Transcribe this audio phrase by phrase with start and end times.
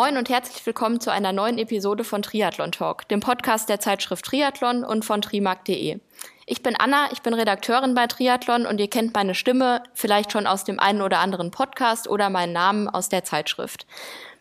[0.00, 4.24] Moin und herzlich willkommen zu einer neuen Episode von Triathlon Talk, dem Podcast der Zeitschrift
[4.24, 5.98] Triathlon und von trimark.de.
[6.46, 10.46] Ich bin Anna, ich bin Redakteurin bei Triathlon und ihr kennt meine Stimme vielleicht schon
[10.46, 13.88] aus dem einen oder anderen Podcast oder meinen Namen aus der Zeitschrift.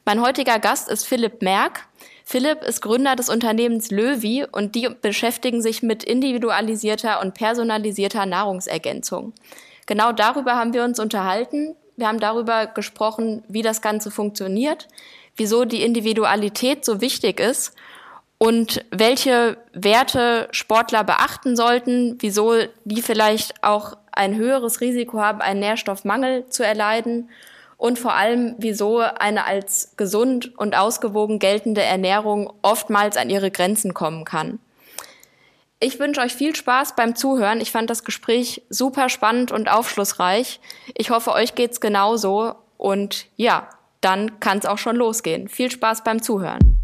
[0.05, 1.87] Mein heutiger Gast ist Philipp Merck.
[2.23, 9.33] Philipp ist Gründer des Unternehmens Löwy und die beschäftigen sich mit individualisierter und personalisierter Nahrungsergänzung.
[9.87, 11.75] Genau darüber haben wir uns unterhalten.
[11.95, 14.87] Wir haben darüber gesprochen, wie das Ganze funktioniert,
[15.37, 17.73] wieso die Individualität so wichtig ist
[18.37, 25.59] und welche Werte Sportler beachten sollten, wieso die vielleicht auch ein höheres Risiko haben, einen
[25.59, 27.29] Nährstoffmangel zu erleiden
[27.77, 33.93] und vor allem, wieso eine als gesund und ausgewogen geltende Ernährung oftmals an ihre Grenzen
[33.93, 34.59] kommen kann.
[35.79, 37.61] Ich wünsche euch viel Spaß beim Zuhören.
[37.61, 40.59] Ich fand das Gespräch super spannend und aufschlussreich.
[40.95, 42.55] Ich hoffe, euch geht's genauso.
[42.77, 43.69] Und ja,
[44.01, 45.47] dann kann es auch schon losgehen.
[45.47, 46.79] Viel Spaß beim Zuhören.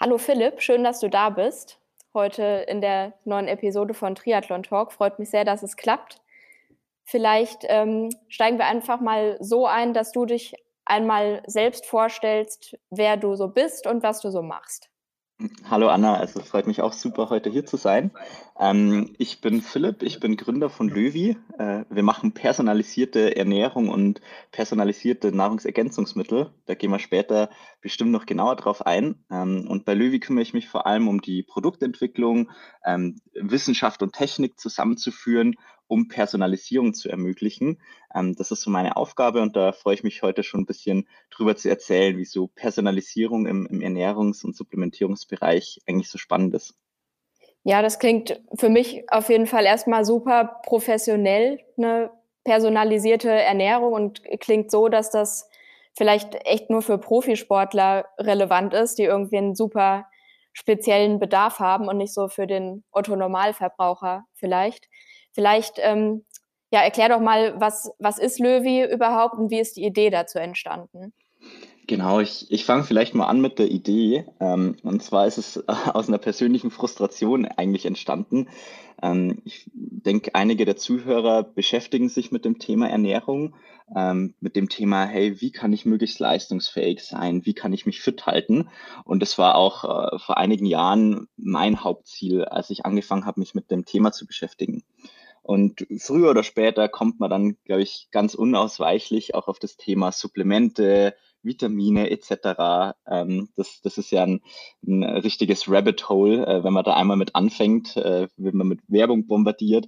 [0.00, 1.78] Hallo Philipp, schön, dass du da bist.
[2.12, 4.92] Heute in der neuen Episode von Triathlon Talk.
[4.92, 6.20] Freut mich sehr, dass es klappt.
[7.04, 13.16] Vielleicht ähm, steigen wir einfach mal so ein, dass du dich einmal selbst vorstellst, wer
[13.16, 14.88] du so bist und was du so machst.
[15.68, 18.10] Hallo Anna, also freut mich auch super, heute hier zu sein.
[18.58, 21.36] Ähm, ich bin Philipp, ich bin Gründer von Löwy.
[21.58, 26.54] Äh, wir machen personalisierte Ernährung und personalisierte Nahrungsergänzungsmittel.
[26.64, 27.50] Da gehen wir später
[27.82, 29.26] bestimmt noch genauer drauf ein.
[29.30, 32.50] Ähm, und bei Löwy kümmere ich mich vor allem um die Produktentwicklung,
[32.86, 35.56] ähm, Wissenschaft und Technik zusammenzuführen
[35.88, 37.80] um Personalisierung zu ermöglichen.
[38.14, 41.08] Ähm, das ist so meine Aufgabe und da freue ich mich heute schon ein bisschen
[41.30, 46.74] drüber zu erzählen, wieso Personalisierung im, im Ernährungs- und Supplementierungsbereich eigentlich so spannend ist.
[47.64, 52.10] Ja, das klingt für mich auf jeden Fall erstmal super professionell, eine
[52.44, 55.50] personalisierte Ernährung und klingt so, dass das
[55.96, 60.06] vielleicht echt nur für Profisportler relevant ist, die irgendwie einen super
[60.52, 64.88] speziellen Bedarf haben und nicht so für den Otto Normalverbraucher vielleicht.
[65.36, 66.24] Vielleicht ähm,
[66.72, 70.38] ja, erklär doch mal, was, was ist Löwy überhaupt und wie ist die Idee dazu
[70.38, 71.12] entstanden?
[71.86, 74.24] Genau, ich, ich fange vielleicht mal an mit der Idee.
[74.40, 78.48] Ähm, und zwar ist es aus einer persönlichen Frustration eigentlich entstanden.
[79.00, 83.54] Ähm, ich denke, einige der Zuhörer beschäftigen sich mit dem Thema Ernährung,
[83.94, 87.46] ähm, mit dem Thema, hey, wie kann ich möglichst leistungsfähig sein?
[87.46, 88.68] Wie kann ich mich fit halten?
[89.04, 93.54] Und das war auch äh, vor einigen Jahren mein Hauptziel, als ich angefangen habe, mich
[93.54, 94.82] mit dem Thema zu beschäftigen.
[95.46, 100.10] Und früher oder später kommt man dann, glaube ich, ganz unausweichlich auch auf das Thema
[100.10, 101.14] Supplemente,
[101.44, 102.96] Vitamine etc.
[103.08, 104.40] Ähm, das, das ist ja ein,
[104.84, 108.80] ein richtiges Rabbit Hole, äh, wenn man da einmal mit anfängt, äh, wird man mit
[108.88, 109.86] Werbung bombardiert.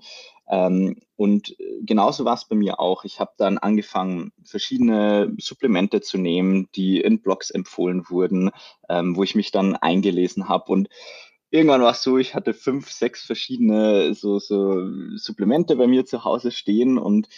[0.49, 3.03] Ähm, und genauso war es bei mir auch.
[3.03, 8.51] Ich habe dann angefangen, verschiedene Supplemente zu nehmen, die in Blogs empfohlen wurden,
[8.89, 10.89] ähm, wo ich mich dann eingelesen habe und
[11.51, 16.25] irgendwann war es so, ich hatte fünf, sechs verschiedene so, so Supplemente bei mir zu
[16.25, 17.29] Hause stehen und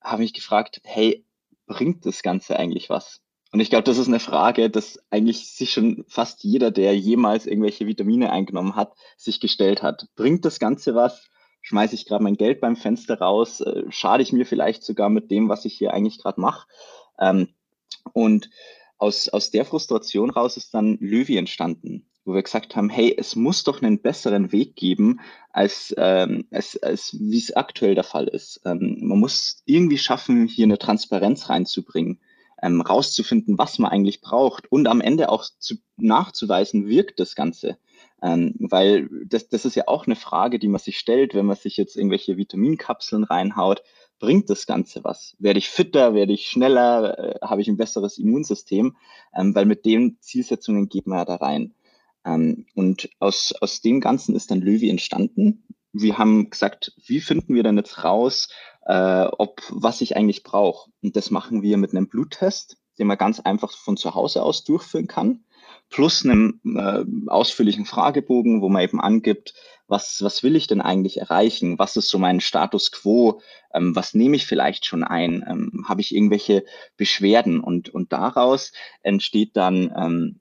[0.00, 1.24] habe mich gefragt, hey,
[1.66, 3.20] bringt das Ganze eigentlich was?
[3.52, 7.46] Und ich glaube, das ist eine Frage, dass eigentlich sich schon fast jeder, der jemals
[7.46, 10.08] irgendwelche Vitamine eingenommen hat, sich gestellt hat.
[10.14, 11.28] Bringt das Ganze was?
[11.62, 13.60] Schmeiße ich gerade mein Geld beim Fenster raus?
[13.60, 16.68] Äh, schade ich mir vielleicht sogar mit dem, was ich hier eigentlich gerade mache?
[17.18, 17.48] Ähm,
[18.12, 18.50] und
[18.98, 23.36] aus, aus der Frustration raus ist dann Löwy entstanden wo wir gesagt haben, hey, es
[23.36, 25.20] muss doch einen besseren Weg geben,
[25.52, 28.60] als, ähm, als, als wie es aktuell der Fall ist.
[28.66, 32.20] Ähm, man muss irgendwie schaffen, hier eine Transparenz reinzubringen,
[32.60, 37.78] ähm, rauszufinden, was man eigentlich braucht und am Ende auch zu, nachzuweisen, wirkt das Ganze.
[38.22, 41.56] Ähm, weil das, das ist ja auch eine Frage, die man sich stellt, wenn man
[41.56, 43.82] sich jetzt irgendwelche Vitaminkapseln reinhaut.
[44.18, 45.36] Bringt das Ganze was?
[45.38, 46.14] Werde ich fitter?
[46.14, 47.18] Werde ich schneller?
[47.18, 48.96] Äh, Habe ich ein besseres Immunsystem?
[49.34, 51.74] Ähm, weil mit den Zielsetzungen geht man ja da rein.
[52.26, 55.64] Ähm, und aus, aus dem Ganzen ist dann Löwy entstanden.
[55.92, 58.48] Wir haben gesagt, wie finden wir denn jetzt raus,
[58.84, 60.90] äh, ob was ich eigentlich brauche?
[61.02, 64.64] Und das machen wir mit einem Bluttest, den man ganz einfach von zu Hause aus
[64.64, 65.44] durchführen kann,
[65.88, 69.54] plus einem äh, ausführlichen Fragebogen, wo man eben angibt,
[69.88, 71.78] was, was will ich denn eigentlich erreichen?
[71.78, 73.40] Was ist so mein Status quo?
[73.72, 75.44] Ähm, was nehme ich vielleicht schon ein?
[75.48, 76.64] Ähm, Habe ich irgendwelche
[76.96, 77.60] Beschwerden?
[77.60, 80.40] Und, und daraus entsteht dann ähm,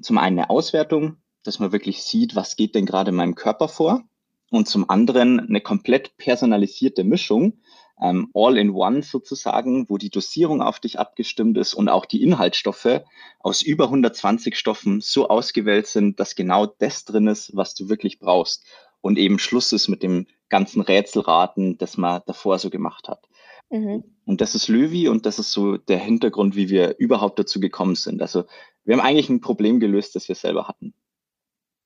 [0.00, 3.68] zum einen eine Auswertung, dass man wirklich sieht, was geht denn gerade in meinem Körper
[3.68, 4.04] vor.
[4.50, 7.60] Und zum anderen eine komplett personalisierte Mischung,
[8.02, 12.22] ähm, all in one sozusagen, wo die Dosierung auf dich abgestimmt ist und auch die
[12.22, 13.02] Inhaltsstoffe
[13.38, 18.18] aus über 120 Stoffen so ausgewählt sind, dass genau das drin ist, was du wirklich
[18.18, 18.64] brauchst.
[19.00, 23.28] Und eben Schluss ist mit dem ganzen Rätselraten, das man davor so gemacht hat.
[23.70, 24.04] Mhm.
[24.24, 27.94] Und das ist Löwy und das ist so der Hintergrund, wie wir überhaupt dazu gekommen
[27.94, 28.20] sind.
[28.20, 28.44] Also
[28.84, 30.94] wir haben eigentlich ein Problem gelöst, das wir selber hatten.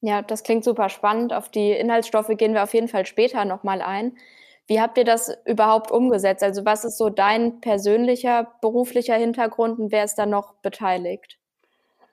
[0.06, 1.32] Ja, das klingt super spannend.
[1.32, 4.18] Auf die Inhaltsstoffe gehen wir auf jeden Fall später nochmal ein.
[4.66, 6.42] Wie habt ihr das überhaupt umgesetzt?
[6.42, 11.38] Also was ist so dein persönlicher beruflicher Hintergrund und wer ist da noch beteiligt?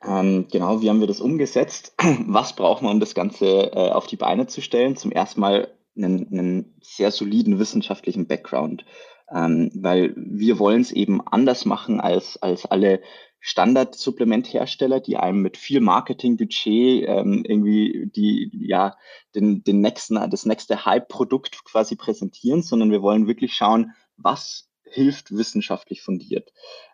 [0.07, 1.93] Ähm, genau, wie haben wir das umgesetzt?
[2.27, 4.95] Was brauchen wir, um das Ganze äh, auf die Beine zu stellen?
[4.95, 8.85] Zum ersten Mal einen, einen sehr soliden wissenschaftlichen Background,
[9.31, 13.01] ähm, weil wir wollen es eben anders machen als, als alle
[13.41, 18.95] Standardsupplementhersteller, die einem mit viel Marketingbudget ähm, irgendwie die, ja,
[19.35, 25.35] den, den nächsten, das nächste Hype-Produkt quasi präsentieren, sondern wir wollen wirklich schauen, was hilft
[25.35, 26.51] wissenschaftlich fundiert.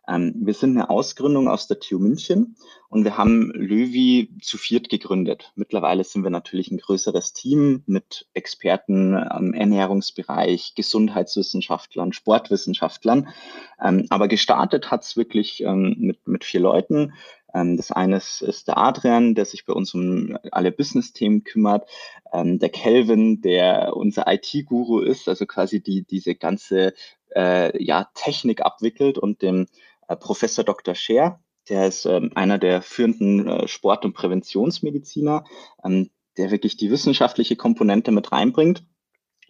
[0.07, 2.55] Ähm, wir sind eine Ausgründung aus der TU München
[2.89, 5.51] und wir haben Löwy zu viert gegründet.
[5.55, 13.27] Mittlerweile sind wir natürlich ein größeres Team mit Experten im Ernährungsbereich, Gesundheitswissenschaftlern, Sportwissenschaftlern.
[13.83, 17.13] Ähm, aber gestartet hat es wirklich ähm, mit, mit vier Leuten.
[17.53, 21.89] Ähm, das eine ist, der Adrian, der sich bei uns um alle Business-Themen kümmert.
[22.33, 26.93] Ähm, der Kelvin, der unser IT-Guru ist, also quasi die, diese ganze
[27.35, 29.67] äh, ja, Technik abwickelt und dem
[30.07, 30.95] äh, Professor Dr.
[30.95, 31.39] Scher,
[31.69, 35.43] der ist ähm, einer der führenden äh, Sport- und Präventionsmediziner,
[35.83, 38.83] ähm, der wirklich die wissenschaftliche Komponente mit reinbringt.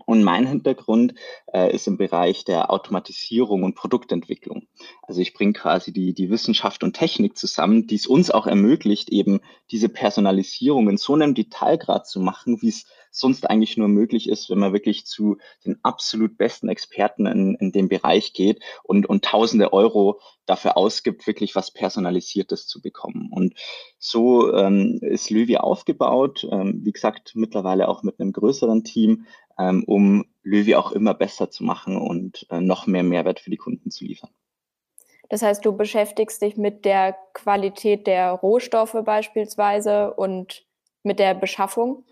[0.06, 1.16] Und mein Hintergrund
[1.54, 4.68] äh, ist im Bereich der Automatisierung und Produktentwicklung.
[5.02, 9.10] Also ich bringe quasi die, die Wissenschaft und Technik zusammen, die es uns auch ermöglicht,
[9.10, 14.30] eben diese Personalisierung in so einem Detailgrad zu machen, wie es sonst eigentlich nur möglich
[14.30, 19.08] ist, wenn man wirklich zu den absolut besten Experten in, in dem Bereich geht und,
[19.08, 23.30] und tausende Euro dafür ausgibt, wirklich was Personalisiertes zu bekommen.
[23.32, 23.56] Und
[24.00, 29.26] so ähm, ist Löwy aufgebaut, ähm, wie gesagt, mittlerweile auch mit einem größeren Team,
[29.60, 33.58] ähm, um Löwy auch immer besser zu machen und äh, noch mehr Mehrwert für die
[33.58, 34.30] Kunden zu liefern.
[35.30, 40.66] Das heißt, du beschäftigst dich mit der Qualität der Rohstoffe beispielsweise und
[41.04, 42.06] mit der Beschaffung?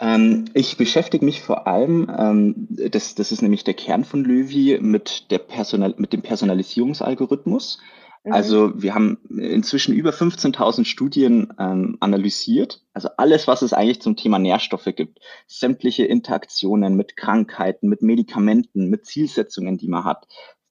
[0.00, 4.78] Ähm, ich beschäftige mich vor allem, ähm, das, das ist nämlich der Kern von Löwy,
[4.80, 7.78] mit, der Personal, mit dem Personalisierungsalgorithmus.
[8.24, 8.32] Mhm.
[8.32, 12.82] Also wir haben inzwischen über 15.000 Studien ähm, analysiert.
[12.92, 15.18] Also alles, was es eigentlich zum Thema Nährstoffe gibt.
[15.46, 20.28] Sämtliche Interaktionen mit Krankheiten, mit Medikamenten, mit Zielsetzungen, die man hat.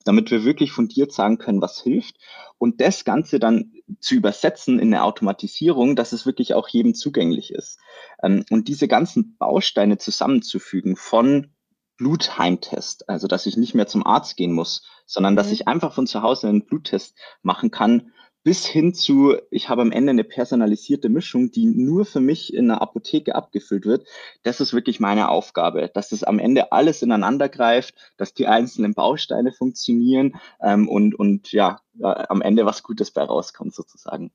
[0.08, 2.16] Damit wir wirklich fundiert sagen können, was hilft.
[2.58, 7.52] Und das Ganze dann zu übersetzen in eine Automatisierung, dass es wirklich auch jedem zugänglich
[7.52, 7.80] ist.
[8.24, 11.52] Ähm, und diese ganzen Bausteine zusammenzufügen von
[11.98, 15.54] Blutheimtest, also dass ich nicht mehr zum Arzt gehen muss, sondern dass mhm.
[15.54, 18.12] ich einfach von zu Hause einen Bluttest machen kann,
[18.48, 22.70] bis hin zu, ich habe am Ende eine personalisierte Mischung, die nur für mich in
[22.70, 24.08] der Apotheke abgefüllt wird.
[24.44, 28.94] Das ist wirklich meine Aufgabe, dass das am Ende alles ineinander greift, dass die einzelnen
[28.94, 34.32] Bausteine funktionieren ähm, und, und ja, am Ende was Gutes bei rauskommt sozusagen.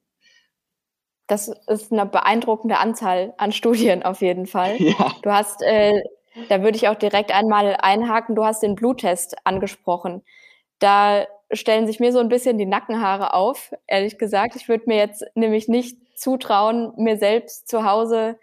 [1.27, 4.77] Das ist eine beeindruckende Anzahl an Studien auf jeden Fall.
[4.79, 5.11] Ja.
[5.23, 6.03] Du hast äh,
[6.51, 8.35] da würde ich auch direkt einmal einhaken.
[8.35, 10.23] Du hast den Bluttest angesprochen.
[10.81, 14.57] Da stellen sich mir so ein bisschen die Nackenhaare auf, ehrlich gesagt.
[14.57, 18.39] Ich würde mir jetzt nämlich nicht zutrauen, mir selbst zu Hause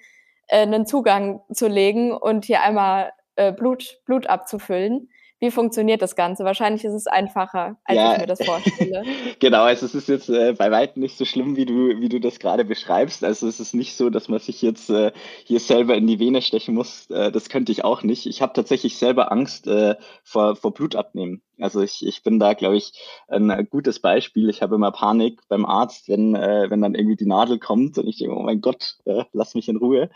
[0.48, 5.10] äh, einen Zugang zu legen und hier einmal äh, Blut, Blut abzufüllen.
[5.42, 6.44] Wie funktioniert das Ganze?
[6.44, 9.04] Wahrscheinlich ist es einfacher, als ja, ich mir das vorstelle.
[9.40, 12.20] genau, also es ist jetzt äh, bei weitem nicht so schlimm, wie du, wie du
[12.20, 13.24] das gerade beschreibst.
[13.24, 15.14] Also es ist nicht so, dass man sich jetzt äh,
[15.46, 17.10] hier selber in die Vene stechen muss.
[17.10, 18.26] Äh, das könnte ich auch nicht.
[18.26, 21.42] Ich habe tatsächlich selber Angst äh, vor, vor Blutabnehmen.
[21.58, 22.94] Also ich, ich bin da, glaube ich,
[23.28, 24.50] ein gutes Beispiel.
[24.50, 28.08] Ich habe immer Panik beim Arzt, wenn, äh, wenn dann irgendwie die Nadel kommt und
[28.08, 30.10] ich denke, oh mein Gott, äh, lass mich in Ruhe.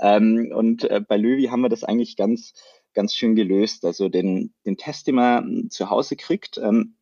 [0.00, 2.52] Ähm, und äh, bei Löwy haben wir das eigentlich ganz
[2.98, 3.84] ganz schön gelöst.
[3.84, 6.96] Also den, den Test, den man hm, zu Hause kriegt, ähm,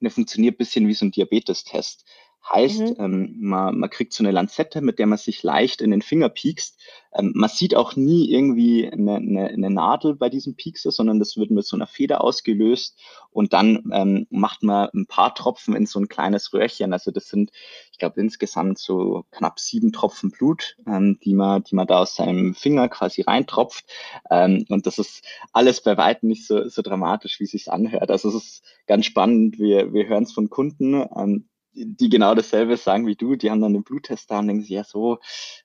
[0.00, 2.06] der funktioniert ein bisschen wie so ein Diabetestest.
[2.50, 2.96] Heißt, mhm.
[2.98, 6.28] ähm, man, man kriegt so eine Lanzette, mit der man sich leicht in den Finger
[6.28, 6.80] piekst.
[7.14, 11.36] Ähm, man sieht auch nie irgendwie eine, eine, eine Nadel bei diesem Piekser, sondern das
[11.36, 12.98] wird mit so einer Feder ausgelöst
[13.30, 16.92] und dann ähm, macht man ein paar Tropfen in so ein kleines Röhrchen.
[16.92, 17.52] Also das sind,
[17.92, 22.16] ich glaube, insgesamt so knapp sieben Tropfen Blut, ähm, die, man, die man da aus
[22.16, 23.84] seinem Finger quasi reintropft.
[24.30, 28.10] Ähm, und das ist alles bei weitem nicht so, so dramatisch, wie es sich anhört.
[28.10, 29.58] Also es ist ganz spannend.
[29.60, 30.94] Wir, wir hören es von Kunden.
[31.16, 34.62] Ähm, die genau dasselbe sagen wie du, die haben dann den Bluttest da und denken
[34.62, 35.18] sich, ja so,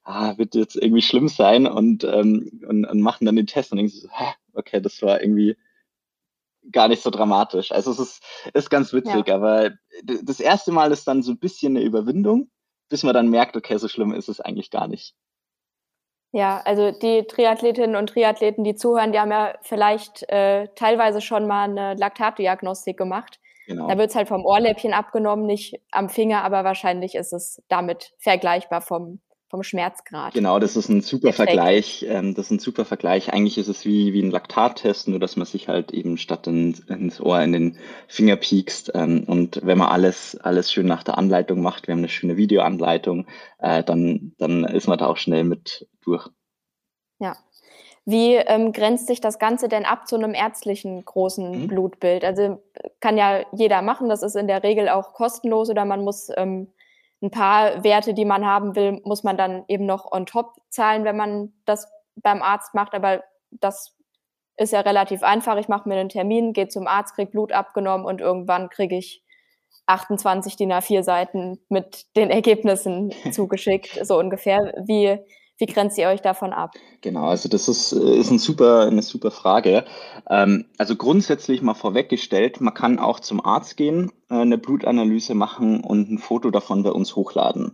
[0.03, 3.77] ah, wird jetzt irgendwie schlimm sein und, ähm, und, und machen dann den Test und
[3.77, 4.09] denken sich so,
[4.53, 5.57] okay, das war irgendwie
[6.71, 7.71] gar nicht so dramatisch.
[7.71, 8.23] Also es ist,
[8.53, 9.35] ist ganz witzig, ja.
[9.35, 9.71] aber
[10.03, 12.49] das erste Mal ist dann so ein bisschen eine Überwindung,
[12.89, 15.15] bis man dann merkt, okay, so schlimm ist es eigentlich gar nicht.
[16.33, 21.47] Ja, also die Triathletinnen und Triathleten, die zuhören, die haben ja vielleicht äh, teilweise schon
[21.47, 23.39] mal eine Laktatdiagnostik gemacht.
[23.67, 23.89] Genau.
[23.89, 28.13] Da wird es halt vom Ohrläppchen abgenommen, nicht am Finger, aber wahrscheinlich ist es damit
[28.17, 29.19] vergleichbar vom,
[29.49, 30.33] vom Schmerzgrad.
[30.33, 31.51] Genau, das ist ein super Effekt.
[31.51, 32.05] Vergleich.
[32.07, 33.33] Ähm, das ist ein super Vergleich.
[33.33, 36.75] Eigentlich ist es wie, wie ein Laktattest, nur dass man sich halt eben statt in,
[36.87, 38.91] ins Ohr in den Finger piekst.
[38.95, 42.37] Ähm, und wenn man alles, alles schön nach der Anleitung macht, wir haben eine schöne
[42.37, 43.27] Videoanleitung,
[43.59, 46.29] äh, dann, dann ist man da auch schnell mit durch.
[47.19, 47.35] Ja.
[48.09, 51.67] Wie ähm, grenzt sich das Ganze denn ab zu einem ärztlichen großen mhm.
[51.67, 52.23] Blutbild?
[52.23, 52.63] Also
[53.01, 56.71] kann ja jeder machen, das ist in der Regel auch kostenlos oder man muss ähm,
[57.21, 61.03] ein paar Werte, die man haben will, muss man dann eben noch on top zahlen,
[61.03, 62.93] wenn man das beim Arzt macht.
[62.93, 63.93] Aber das
[64.55, 65.57] ist ja relativ einfach.
[65.57, 69.21] Ich mache mir einen Termin, gehe zum Arzt, kriege Blut abgenommen und irgendwann kriege ich
[69.87, 74.73] 28 DIN A4 Seiten mit den Ergebnissen zugeschickt, so ungefähr.
[74.85, 75.19] Wie,
[75.57, 76.75] wie grenzt ihr euch davon ab?
[77.01, 79.85] Genau, also das ist, äh, ist ein super, eine super Frage.
[80.29, 85.83] Ähm, also grundsätzlich mal vorweggestellt, man kann auch zum Arzt gehen, äh, eine Blutanalyse machen
[85.83, 87.73] und ein Foto davon bei uns hochladen.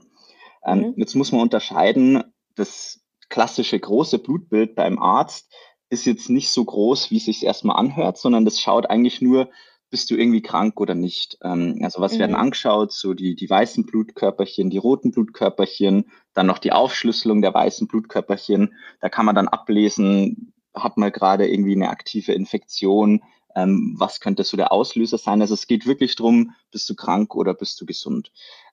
[0.65, 0.93] Ähm, mhm.
[0.97, 2.23] Jetzt muss man unterscheiden,
[2.55, 5.51] das klassische große Blutbild beim Arzt
[5.89, 9.49] ist jetzt nicht so groß, wie es sich erstmal anhört, sondern das schaut eigentlich nur
[9.93, 11.37] bist du irgendwie krank oder nicht?
[11.43, 12.19] Ähm, also was mhm.
[12.21, 12.91] werden angeschaut?
[12.91, 18.73] So die, die weißen Blutkörperchen, die roten Blutkörperchen, dann noch die Aufschlüsselung der weißen Blutkörperchen.
[19.01, 23.21] Da kann man dann ablesen, hat man gerade irgendwie eine aktive Infektion?
[23.55, 25.41] Ähm, was könnte so der Auslöser sein?
[25.41, 28.31] Also es geht wirklich darum, bist du krank oder bist du gesund?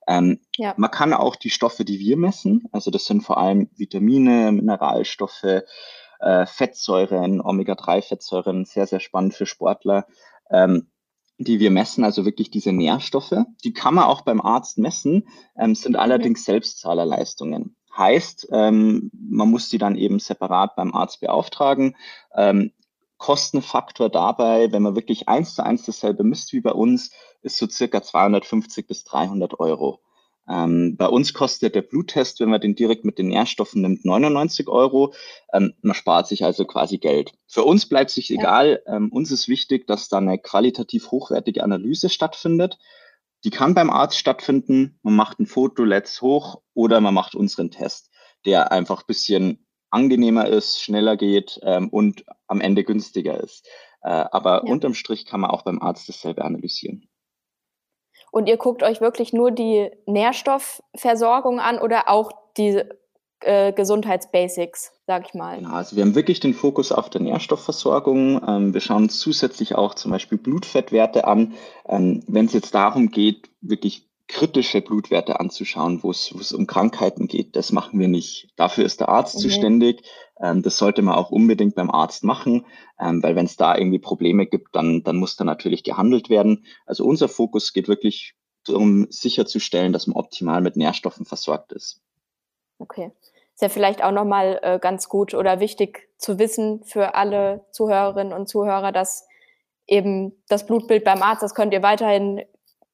[0.09, 0.73] Ähm, ja.
[0.79, 5.45] Man kann auch die Stoffe, die wir messen, also das sind vor allem Vitamine, Mineralstoffe,
[6.21, 10.07] äh, Fettsäuren, Omega-3-Fettsäuren, sehr, sehr spannend für Sportler.
[10.51, 10.89] Ähm,
[11.45, 15.75] die wir messen, also wirklich diese Nährstoffe, die kann man auch beim Arzt messen, ähm,
[15.75, 17.77] sind allerdings Selbstzahlerleistungen.
[17.97, 21.97] Heißt, ähm, man muss die dann eben separat beim Arzt beauftragen.
[22.35, 22.73] Ähm,
[23.17, 27.11] Kostenfaktor dabei, wenn man wirklich eins zu eins dasselbe misst wie bei uns,
[27.43, 30.01] ist so circa 250 bis 300 Euro.
[30.51, 34.69] Ähm, bei uns kostet der Bluttest, wenn man den direkt mit den Nährstoffen nimmt, 99
[34.69, 35.15] Euro.
[35.53, 37.33] Ähm, man spart sich also quasi Geld.
[37.47, 38.83] Für uns bleibt sich egal.
[38.87, 42.79] Ähm, uns ist wichtig, dass da eine qualitativ hochwertige Analyse stattfindet.
[43.45, 44.99] Die kann beim Arzt stattfinden.
[45.03, 48.11] Man macht ein Foto, let's hoch oder man macht unseren Test,
[48.45, 53.67] der einfach bisschen angenehmer ist, schneller geht ähm, und am Ende günstiger ist.
[54.03, 54.73] Äh, aber ja.
[54.73, 57.10] unterm Strich kann man auch beim Arzt dasselbe analysieren.
[58.31, 62.83] Und ihr guckt euch wirklich nur die Nährstoffversorgung an oder auch die
[63.41, 65.59] äh, Gesundheitsbasics, sag ich mal.
[65.59, 68.41] Genau, also wir haben wirklich den Fokus auf der Nährstoffversorgung.
[68.47, 71.55] Ähm, wir schauen zusätzlich auch zum Beispiel Blutfettwerte an.
[71.89, 77.57] Ähm, Wenn es jetzt darum geht, wirklich kritische Blutwerte anzuschauen, wo es um Krankheiten geht.
[77.57, 78.49] Das machen wir nicht.
[78.57, 79.49] Dafür ist der Arzt okay.
[79.49, 80.03] zuständig.
[80.41, 82.67] Ähm, das sollte man auch unbedingt beim Arzt machen,
[82.99, 86.65] ähm, weil wenn es da irgendwie Probleme gibt, dann, dann muss da natürlich gehandelt werden.
[86.87, 92.01] Also unser Fokus geht wirklich darum, sicherzustellen, dass man optimal mit Nährstoffen versorgt ist.
[92.79, 93.13] Okay.
[93.55, 98.33] Ist ja vielleicht auch nochmal äh, ganz gut oder wichtig zu wissen für alle Zuhörerinnen
[98.33, 99.27] und Zuhörer, dass
[99.87, 102.43] eben das Blutbild beim Arzt, das könnt ihr weiterhin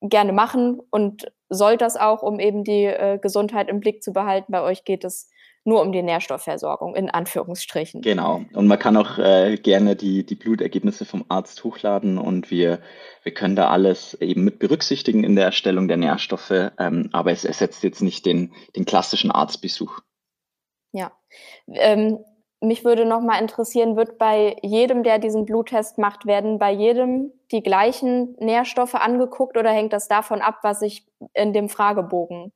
[0.01, 4.51] gerne machen und soll das auch, um eben die äh, Gesundheit im Blick zu behalten.
[4.51, 5.31] Bei euch geht es
[5.67, 8.01] nur um die Nährstoffversorgung, in Anführungsstrichen.
[8.01, 8.43] Genau.
[8.55, 12.79] Und man kann auch äh, gerne die, die Blutergebnisse vom Arzt hochladen und wir,
[13.25, 17.45] wir können da alles eben mit berücksichtigen in der Erstellung der Nährstoffe, ähm, aber es
[17.45, 20.01] ersetzt jetzt nicht den, den klassischen Arztbesuch.
[20.93, 21.13] Ja.
[21.69, 22.19] Ähm,
[22.61, 27.33] mich würde noch mal interessieren, wird bei jedem, der diesen Bluttest macht, werden bei jedem
[27.53, 32.53] die gleichen Nährstoffe angeguckt oder hängt das davon ab, was ich in dem Fragebogen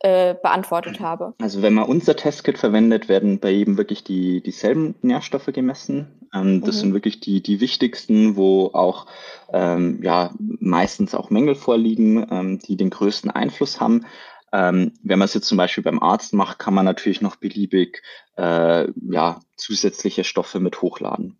[0.00, 1.34] äh, beantwortet habe?
[1.40, 6.28] Also wenn man unser Testkit verwendet, werden bei jedem wirklich die dieselben Nährstoffe gemessen.
[6.34, 6.80] Ähm, das mhm.
[6.80, 9.06] sind wirklich die die wichtigsten, wo auch
[9.52, 14.04] ähm, ja meistens auch Mängel vorliegen, ähm, die den größten Einfluss haben.
[14.52, 18.02] Ähm, wenn man es jetzt zum Beispiel beim Arzt macht, kann man natürlich noch beliebig
[18.36, 21.38] äh, ja, zusätzliche Stoffe mit hochladen.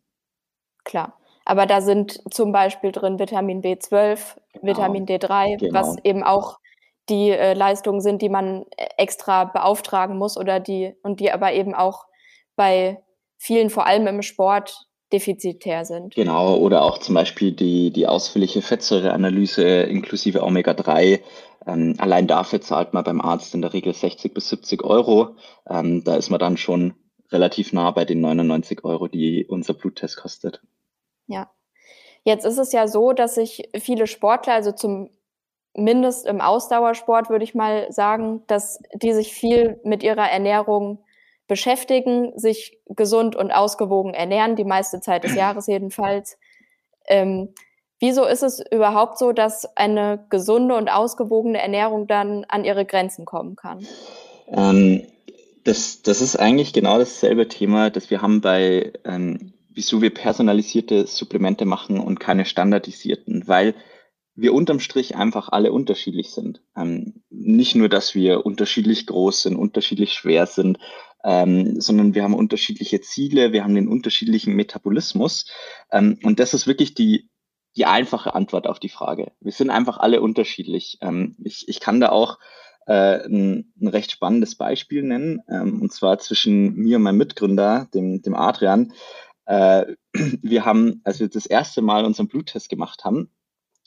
[0.84, 1.18] Klar.
[1.44, 4.66] Aber da sind zum Beispiel drin Vitamin B12, genau.
[4.66, 5.72] Vitamin D3, genau.
[5.72, 6.58] was eben auch
[7.08, 11.52] die äh, Leistungen sind, die man äh, extra beauftragen muss oder die und die aber
[11.52, 12.06] eben auch
[12.56, 13.02] bei
[13.38, 16.14] vielen, vor allem im Sport, defizitär sind.
[16.14, 21.20] Genau, oder auch zum Beispiel die, die ausführliche Fettsäureanalyse inklusive Omega-3.
[21.66, 25.36] Ähm, allein dafür zahlt man beim Arzt in der Regel 60 bis 70 Euro.
[25.68, 26.94] Ähm, da ist man dann schon
[27.30, 30.60] relativ nah bei den 99 Euro, die unser Bluttest kostet.
[31.26, 31.50] Ja.
[32.24, 34.72] Jetzt ist es ja so, dass sich viele Sportler, also
[35.76, 41.00] zumindest im Ausdauersport würde ich mal sagen, dass die sich viel mit ihrer Ernährung
[41.48, 46.38] beschäftigen, sich gesund und ausgewogen ernähren, die meiste Zeit des Jahres jedenfalls.
[47.06, 47.50] Ähm,
[48.00, 53.26] wieso ist es überhaupt so, dass eine gesunde und ausgewogene Ernährung dann an ihre Grenzen
[53.26, 53.86] kommen kann?
[54.48, 55.06] Ähm,
[55.64, 61.06] das, das ist eigentlich genau dasselbe Thema, das wir haben bei, ähm, wieso wir personalisierte
[61.06, 63.74] Supplemente machen und keine standardisierten, weil
[64.36, 66.62] wir unterm Strich einfach alle unterschiedlich sind.
[66.76, 70.78] Ähm, nicht nur, dass wir unterschiedlich groß sind, unterschiedlich schwer sind,
[71.24, 75.50] ähm, sondern wir haben unterschiedliche Ziele, wir haben den unterschiedlichen Metabolismus.
[75.90, 77.30] Ähm, und das ist wirklich die,
[77.76, 79.32] die einfache Antwort auf die Frage.
[79.40, 80.98] Wir sind einfach alle unterschiedlich.
[81.00, 82.38] Ähm, ich, ich kann da auch
[82.86, 87.88] äh, ein, ein recht spannendes Beispiel nennen, ähm, und zwar zwischen mir und meinem Mitgründer,
[87.92, 88.92] dem, dem Adrian.
[89.46, 93.30] Äh, wir haben, als wir das erste Mal unseren Bluttest gemacht haben,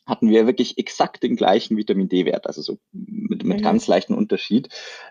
[0.10, 3.64] hatten wir wirklich exakt den gleichen Vitamin D-Wert, also so mit, mit mhm.
[3.64, 4.70] ganz leichten Unterschied.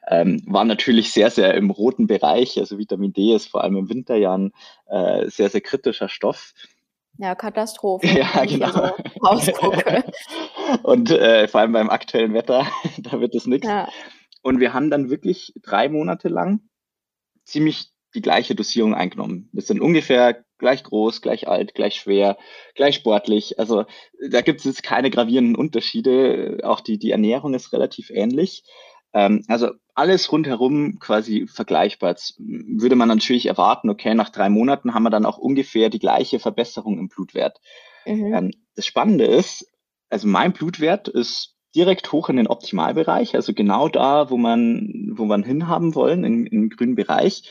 [0.08, 2.58] Ähm, war natürlich sehr, sehr im roten Bereich.
[2.58, 4.52] Also Vitamin D ist vor allem im Winterjahren
[4.86, 6.52] äh, sehr, sehr kritischer Stoff.
[7.18, 8.06] Ja, Katastrophe.
[8.18, 8.94] Ja, genau.
[9.40, 9.72] So
[10.82, 12.66] Und äh, vor allem beim aktuellen Wetter,
[12.98, 13.66] da wird es nichts.
[13.66, 13.88] Ja.
[14.42, 16.60] Und wir haben dann wirklich drei Monate lang
[17.44, 19.48] ziemlich die gleiche Dosierung eingenommen.
[19.52, 22.36] Wir sind ungefähr gleich groß, gleich alt, gleich schwer,
[22.74, 23.58] gleich sportlich.
[23.58, 23.84] Also
[24.30, 26.58] da gibt es jetzt keine gravierenden Unterschiede.
[26.64, 28.64] Auch die, die Ernährung ist relativ ähnlich.
[29.12, 32.10] Ähm, also alles rundherum quasi vergleichbar.
[32.10, 35.98] Jetzt würde man natürlich erwarten, okay, nach drei Monaten haben wir dann auch ungefähr die
[35.98, 37.58] gleiche Verbesserung im Blutwert.
[38.06, 38.34] Mhm.
[38.34, 39.66] Ähm, das Spannende ist,
[40.10, 45.24] also mein Blutwert ist direkt hoch in den Optimalbereich, also genau da, wo man, wo
[45.26, 47.42] man hinhaben wollen, den grünen Bereich.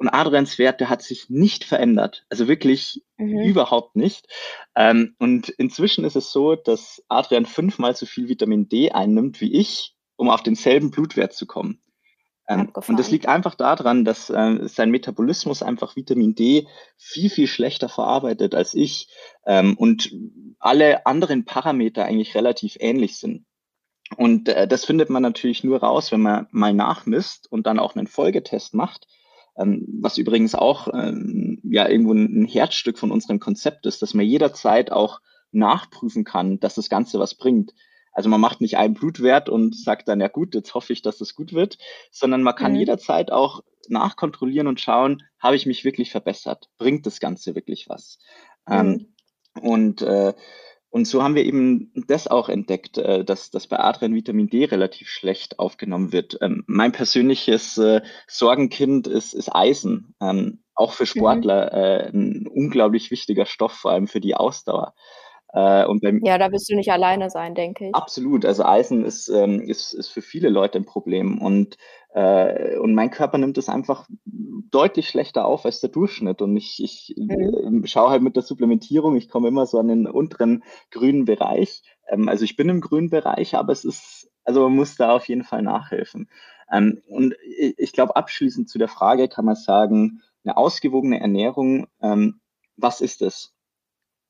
[0.00, 2.24] Und Adrians Wert, der hat sich nicht verändert.
[2.30, 3.40] Also wirklich mhm.
[3.40, 4.28] überhaupt nicht.
[4.74, 9.52] Ähm, und inzwischen ist es so, dass Adrian fünfmal so viel Vitamin D einnimmt wie
[9.52, 11.82] ich, um auf denselben Blutwert zu kommen.
[12.48, 16.66] Ähm, und das liegt einfach daran, dass äh, sein Metabolismus einfach Vitamin D
[16.96, 19.10] viel, viel schlechter verarbeitet als ich
[19.44, 20.16] ähm, und
[20.58, 23.44] alle anderen Parameter eigentlich relativ ähnlich sind.
[24.16, 27.96] Und äh, das findet man natürlich nur raus, wenn man mal nachmisst und dann auch
[27.96, 29.06] einen Folgetest macht
[29.64, 34.92] was übrigens auch ähm, ja irgendwo ein Herzstück von unserem Konzept ist, dass man jederzeit
[34.92, 35.20] auch
[35.52, 37.74] nachprüfen kann, dass das Ganze was bringt.
[38.12, 41.18] Also man macht nicht einen Blutwert und sagt dann, ja gut, jetzt hoffe ich, dass
[41.18, 41.78] das gut wird,
[42.10, 42.78] sondern man kann mhm.
[42.78, 46.68] jederzeit auch nachkontrollieren und schauen, habe ich mich wirklich verbessert?
[46.78, 48.18] Bringt das Ganze wirklich was?
[48.68, 48.92] Ähm, mhm.
[49.56, 50.34] Ähm, und äh,
[50.90, 54.64] und so haben wir eben das auch entdeckt, äh, dass, dass bei Adrian Vitamin D
[54.64, 56.36] relativ schlecht aufgenommen wird.
[56.40, 60.14] Ähm, mein persönliches äh, Sorgenkind ist, ist Eisen.
[60.20, 61.06] Ähm, auch für mhm.
[61.06, 64.94] Sportler äh, ein unglaublich wichtiger Stoff, vor allem für die Ausdauer.
[65.52, 67.94] Äh, und beim, ja, da wirst du nicht alleine sein, denke ich.
[67.94, 68.44] Absolut.
[68.44, 71.38] Also Eisen ist, ähm, ist, ist für viele Leute ein Problem.
[71.38, 71.76] Und,
[72.14, 76.40] äh, und mein Körper nimmt es einfach deutlich schlechter auf als der Durchschnitt.
[76.40, 77.82] Und ich, ich mhm.
[77.84, 81.82] äh, schaue halt mit der Supplementierung, ich komme immer so an den unteren grünen Bereich.
[82.08, 85.28] Ähm, also ich bin im grünen Bereich, aber es ist, also man muss da auf
[85.28, 86.28] jeden Fall nachhelfen.
[86.70, 91.88] Ähm, und ich, ich glaube, abschließend zu der Frage kann man sagen, eine ausgewogene Ernährung,
[92.00, 92.40] ähm,
[92.76, 93.52] was ist es?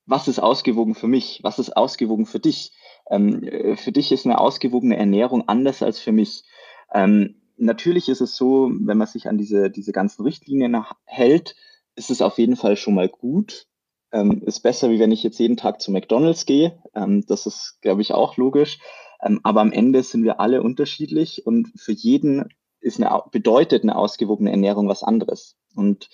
[0.06, 1.40] Was ist ausgewogen für mich?
[1.42, 2.72] Was ist ausgewogen für dich?
[3.10, 6.44] Ähm, äh, für dich ist eine ausgewogene Ernährung anders als für mich.
[6.92, 11.54] Ähm, natürlich ist es so, wenn man sich an diese, diese ganzen Richtlinien hält,
[11.94, 13.66] ist es auf jeden Fall schon mal gut.
[14.12, 16.82] Ähm, ist besser, wie wenn ich jetzt jeden Tag zu McDonald's gehe.
[16.94, 18.78] Ähm, das ist, glaube ich, auch logisch.
[19.22, 22.48] Ähm, aber am Ende sind wir alle unterschiedlich und für jeden
[22.80, 25.56] ist eine, bedeutet eine ausgewogene Ernährung was anderes.
[25.76, 26.08] Und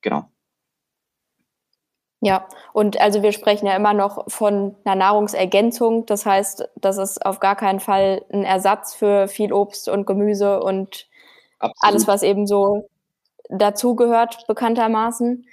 [0.00, 0.30] genau.
[2.20, 6.04] Ja, und also wir sprechen ja immer noch von einer Nahrungsergänzung.
[6.06, 10.60] Das heißt, das ist auf gar keinen Fall ein Ersatz für viel Obst und Gemüse
[10.60, 11.06] und
[11.60, 11.76] Absolut.
[11.80, 12.88] alles, was eben so
[13.50, 15.46] dazugehört, bekanntermaßen.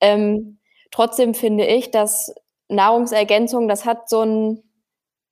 [0.00, 0.58] Ähm,
[0.90, 2.34] trotzdem finde ich, dass
[2.68, 4.62] Nahrungsergänzung, das hat so einen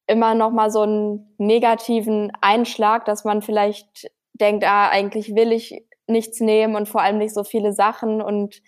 [0.07, 5.85] immer noch mal so einen negativen Einschlag, dass man vielleicht denkt, ah, eigentlich will ich
[6.07, 8.63] nichts nehmen und vor allem nicht so viele Sachen und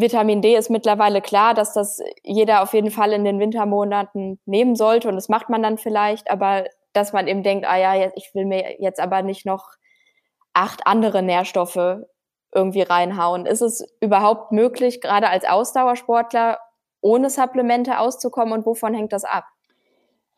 [0.00, 4.76] Vitamin D ist mittlerweile klar, dass das jeder auf jeden Fall in den Wintermonaten nehmen
[4.76, 8.30] sollte und das macht man dann vielleicht, aber dass man eben denkt, ah ja, ich
[8.34, 9.70] will mir jetzt aber nicht noch
[10.52, 12.00] acht andere Nährstoffe
[12.52, 13.46] irgendwie reinhauen.
[13.46, 16.58] Ist es überhaupt möglich, gerade als Ausdauersportler
[17.00, 19.44] ohne Supplemente auszukommen und wovon hängt das ab?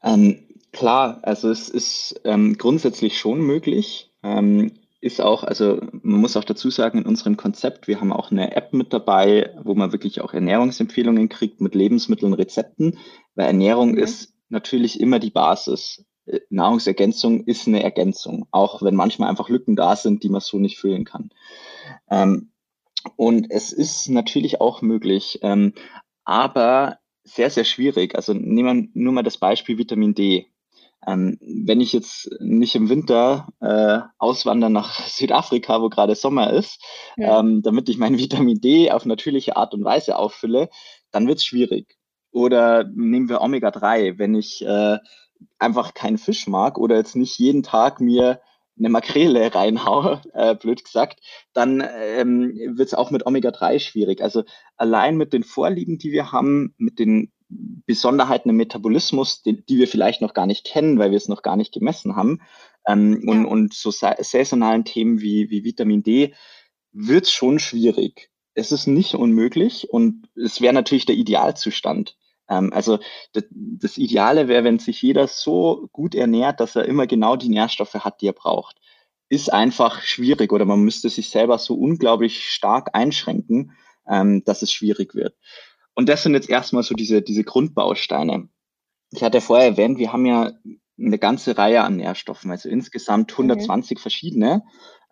[0.02, 4.10] Ähm, klar, also es ist ähm, grundsätzlich schon möglich.
[4.22, 4.72] Ähm,
[5.02, 8.54] ist auch, also man muss auch dazu sagen, in unserem Konzept, wir haben auch eine
[8.54, 12.98] App mit dabei, wo man wirklich auch Ernährungsempfehlungen kriegt mit Lebensmitteln, Rezepten,
[13.34, 13.98] weil Ernährung mhm.
[13.98, 16.04] ist natürlich immer die Basis.
[16.26, 20.60] äh, Nahrungsergänzung ist eine Ergänzung, auch wenn manchmal einfach Lücken da sind, die man so
[20.60, 21.30] nicht füllen kann.
[22.08, 22.52] Ähm,
[23.16, 25.74] und es ist natürlich auch möglich, ähm,
[26.24, 28.14] aber sehr, sehr schwierig.
[28.14, 30.51] Also nehmen wir nur mal das Beispiel Vitamin D.
[31.06, 36.80] Ähm, wenn ich jetzt nicht im Winter äh, auswandere nach Südafrika, wo gerade Sommer ist,
[37.16, 37.40] ja.
[37.40, 40.68] ähm, damit ich mein Vitamin D auf natürliche Art und Weise auffülle,
[41.10, 41.96] dann wird es schwierig.
[42.30, 44.98] Oder nehmen wir Omega-3, wenn ich äh,
[45.58, 48.40] einfach keinen Fisch mag oder jetzt nicht jeden Tag mir
[48.78, 51.20] eine Makrele reinhaue, äh, blöd gesagt,
[51.52, 54.22] dann ähm, wird es auch mit Omega-3 schwierig.
[54.22, 54.44] Also
[54.76, 57.32] allein mit den Vorlieben, die wir haben, mit den
[57.86, 61.42] Besonderheiten im Metabolismus, die, die wir vielleicht noch gar nicht kennen, weil wir es noch
[61.42, 62.40] gar nicht gemessen haben,
[62.86, 63.32] ähm, ja.
[63.32, 66.34] und, und so saisonalen Themen wie, wie Vitamin D,
[66.92, 68.30] wird es schon schwierig.
[68.54, 72.16] Es ist nicht unmöglich und es wäre natürlich der Idealzustand.
[72.48, 72.98] Ähm, also
[73.32, 77.48] das, das Ideale wäre, wenn sich jeder so gut ernährt, dass er immer genau die
[77.48, 78.78] Nährstoffe hat, die er braucht.
[79.28, 83.72] Ist einfach schwierig oder man müsste sich selber so unglaublich stark einschränken,
[84.06, 85.34] ähm, dass es schwierig wird.
[85.94, 88.48] Und das sind jetzt erstmal so diese, diese Grundbausteine.
[89.10, 90.52] Ich hatte vorher erwähnt, wir haben ja
[90.98, 94.00] eine ganze Reihe an Nährstoffen, also insgesamt 120 mhm.
[94.00, 94.62] verschiedene,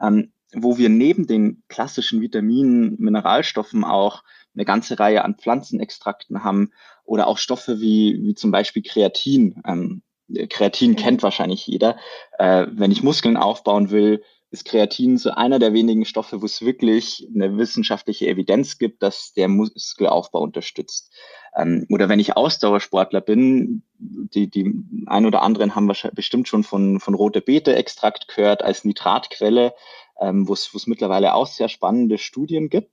[0.01, 4.23] ähm, wo wir neben den klassischen Vitaminen, Mineralstoffen auch
[4.55, 6.71] eine ganze Reihe an Pflanzenextrakten haben
[7.05, 9.63] oder auch Stoffe wie, wie zum Beispiel Kreatin.
[9.67, 10.03] Ähm,
[10.49, 10.97] Kreatin mhm.
[10.97, 11.97] kennt wahrscheinlich jeder.
[12.39, 16.61] Äh, wenn ich Muskeln aufbauen will, ist Kreatin so einer der wenigen Stoffe, wo es
[16.61, 21.13] wirklich eine wissenschaftliche Evidenz gibt, dass der Muskelaufbau unterstützt.
[21.57, 24.75] Ähm, oder wenn ich Ausdauersportler bin, die, die
[25.07, 29.73] ein oder anderen haben wahrscheinlich bestimmt schon von, von rote Beete-Extrakt gehört als Nitratquelle,
[30.21, 32.91] ähm, wo es mittlerweile auch sehr spannende Studien gibt.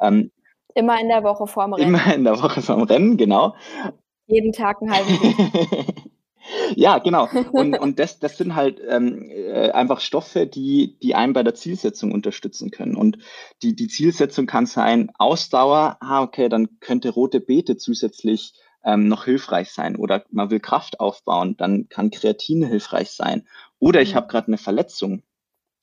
[0.00, 0.30] Ähm,
[0.74, 1.88] Immer in der Woche vorm Rennen.
[1.88, 3.54] Immer in der Woche vorm Rennen, genau.
[4.26, 5.18] Jeden Tag einen halben
[6.74, 7.28] Ja, genau.
[7.52, 11.54] Und, und das, das sind halt ähm, äh, einfach Stoffe, die, die einen bei der
[11.54, 12.96] Zielsetzung unterstützen können.
[12.96, 13.18] Und
[13.62, 19.24] die, die Zielsetzung kann sein, Ausdauer, ah, okay, dann könnte rote Beete zusätzlich ähm, noch
[19.24, 19.96] hilfreich sein.
[19.96, 23.46] Oder man will Kraft aufbauen, dann kann Kreatin hilfreich sein.
[23.78, 24.16] Oder ich mhm.
[24.16, 25.22] habe gerade eine Verletzung,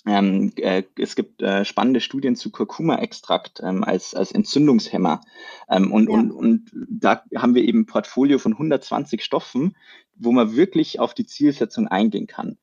[0.06, 5.22] ähm, äh, es gibt äh, spannende Studien zu Kurkuma-Extrakt ähm, als, als Entzündungshemmer.
[5.70, 6.16] Ähm, und, ja.
[6.16, 9.76] und, und da haben wir eben ein Portfolio von 120 Stoffen,
[10.16, 12.58] wo man wirklich auf die Zielsetzung eingehen kann.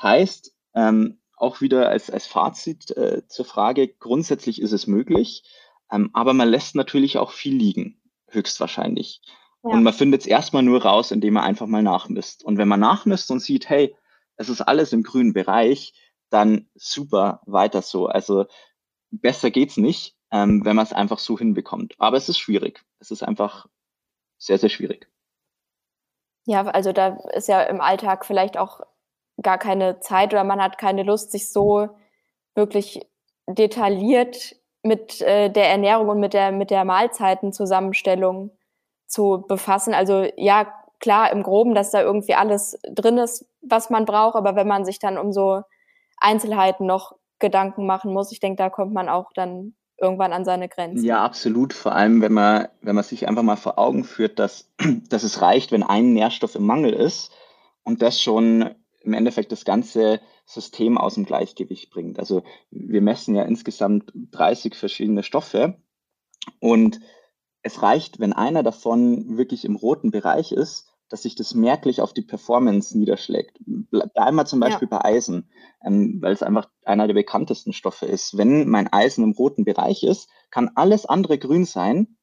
[0.00, 5.44] Heißt, ähm, auch wieder als, als Fazit äh, zur Frage, grundsätzlich ist es möglich,
[5.90, 9.20] ähm, aber man lässt natürlich auch viel liegen, höchstwahrscheinlich.
[9.62, 9.70] Ja.
[9.70, 12.44] Und man findet es erstmal nur raus, indem man einfach mal nachmisst.
[12.44, 13.94] Und wenn man nachmisst und sieht, hey,
[14.36, 15.92] es ist alles im grünen Bereich,
[16.30, 18.06] dann super, weiter so.
[18.06, 18.46] Also
[19.10, 21.94] besser geht's nicht, ähm, wenn man es einfach so hinbekommt.
[21.98, 22.84] Aber es ist schwierig.
[23.00, 23.66] Es ist einfach
[24.38, 25.08] sehr, sehr schwierig.
[26.46, 28.80] Ja, also da ist ja im Alltag vielleicht auch
[29.42, 31.88] gar keine Zeit oder man hat keine Lust, sich so
[32.54, 33.06] wirklich
[33.46, 38.50] detailliert mit äh, der Ernährung und mit der, mit der Mahlzeitenzusammenstellung
[39.06, 39.94] zu befassen.
[39.94, 44.56] Also ja, klar im Groben, dass da irgendwie alles drin ist, was man braucht, aber
[44.56, 45.62] wenn man sich dann um so
[46.20, 48.32] Einzelheiten noch Gedanken machen muss.
[48.32, 51.04] Ich denke, da kommt man auch dann irgendwann an seine Grenzen.
[51.04, 51.72] Ja, absolut.
[51.72, 54.70] Vor allem, wenn man, wenn man sich einfach mal vor Augen führt, dass,
[55.08, 57.32] dass es reicht, wenn ein Nährstoff im Mangel ist
[57.82, 62.18] und das schon im Endeffekt das ganze System aus dem Gleichgewicht bringt.
[62.18, 65.76] Also wir messen ja insgesamt 30 verschiedene Stoffe
[66.60, 67.00] und
[67.62, 72.12] es reicht, wenn einer davon wirklich im roten Bereich ist, dass sich das merklich auf
[72.12, 73.58] die Performance niederschlägt.
[73.66, 74.98] Bleiben wir zum Beispiel ja.
[74.98, 75.50] bei Eisen,
[75.84, 78.36] ähm, weil es einfach einer der bekanntesten Stoffe ist.
[78.36, 82.18] Wenn mein Eisen im roten Bereich ist, kann alles andere grün sein,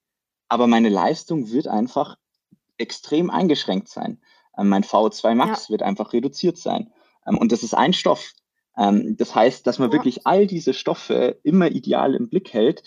[0.47, 2.17] aber meine Leistung wird einfach
[2.77, 4.21] extrem eingeschränkt sein.
[4.57, 5.71] Ähm, mein VO2 Max ja.
[5.71, 6.91] wird einfach reduziert sein.
[7.27, 8.33] Ähm, und das ist ein Stoff.
[8.77, 9.93] Ähm, das heißt, dass man ja.
[9.93, 12.83] wirklich all diese Stoffe immer ideal im Blick hält,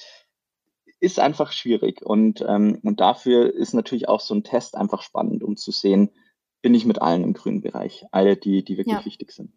[1.00, 2.04] ist einfach schwierig.
[2.04, 6.10] Und, ähm, und dafür ist natürlich auch so ein Test einfach spannend, um zu sehen,
[6.62, 9.04] bin ich mit allen im grünen Bereich, alle, die, die wirklich ja.
[9.04, 9.52] wichtig sind.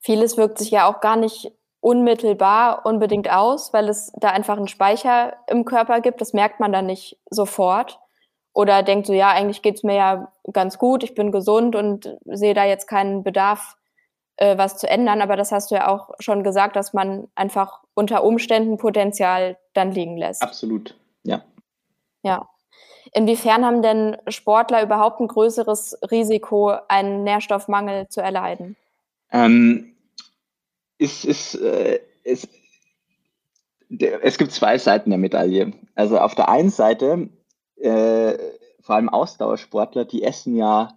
[0.00, 4.68] Vieles wirkt sich ja auch gar nicht unmittelbar unbedingt aus, weil es da einfach einen
[4.68, 6.20] Speicher im Körper gibt.
[6.20, 8.00] Das merkt man dann nicht sofort.
[8.52, 12.54] Oder denkt so, ja, eigentlich geht's mir ja ganz gut, ich bin gesund und sehe
[12.54, 13.76] da jetzt keinen Bedarf,
[14.36, 15.20] äh, was zu ändern.
[15.20, 19.92] Aber das hast du ja auch schon gesagt, dass man einfach unter Umständen Potenzial dann
[19.92, 20.42] liegen lässt.
[20.42, 21.42] Absolut, ja.
[22.22, 22.48] Ja.
[23.12, 28.76] Inwiefern haben denn Sportler überhaupt ein größeres Risiko, einen Nährstoffmangel zu erleiden?
[29.30, 29.94] Ähm,
[30.98, 32.48] ist, ist, äh, ist,
[33.88, 35.72] der, es gibt zwei Seiten der Medaille.
[35.94, 37.28] Also auf der einen Seite,
[37.76, 38.34] äh,
[38.80, 40.95] vor allem Ausdauersportler, die essen ja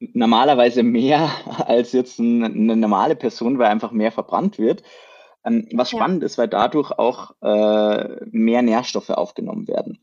[0.00, 1.30] normalerweise mehr
[1.66, 4.82] als jetzt ein, eine normale Person, weil einfach mehr verbrannt wird.
[5.44, 5.98] Ähm, was ja.
[5.98, 9.98] spannend ist, weil dadurch auch äh, mehr Nährstoffe aufgenommen werden.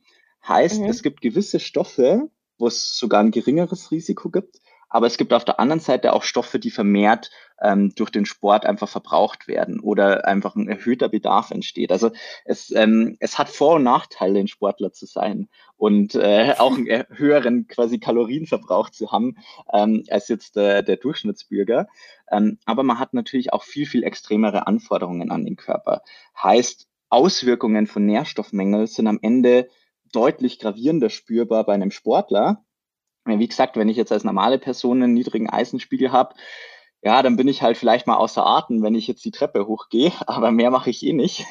[0.47, 0.87] Heißt, mhm.
[0.87, 5.45] es gibt gewisse Stoffe, wo es sogar ein geringeres Risiko gibt, aber es gibt auf
[5.45, 7.29] der anderen Seite auch Stoffe, die vermehrt
[7.61, 11.91] ähm, durch den Sport einfach verbraucht werden oder einfach ein erhöhter Bedarf entsteht.
[11.91, 12.11] Also
[12.45, 17.05] es, ähm, es hat Vor- und Nachteile, ein Sportler zu sein und äh, auch einen
[17.09, 19.37] höheren quasi Kalorienverbrauch zu haben
[19.73, 21.87] ähm, als jetzt äh, der Durchschnittsbürger.
[22.31, 26.01] Ähm, aber man hat natürlich auch viel, viel extremere Anforderungen an den Körper.
[26.41, 29.69] Heißt, Auswirkungen von Nährstoffmängeln sind am Ende
[30.11, 32.63] deutlich gravierender spürbar bei einem Sportler
[33.27, 36.35] wie gesagt, wenn ich jetzt als normale Person einen niedrigen Eisenspiegel habe,
[37.03, 40.11] ja, dann bin ich halt vielleicht mal außer Atem, wenn ich jetzt die Treppe hochgehe,
[40.27, 41.45] aber mehr mache ich eh nicht.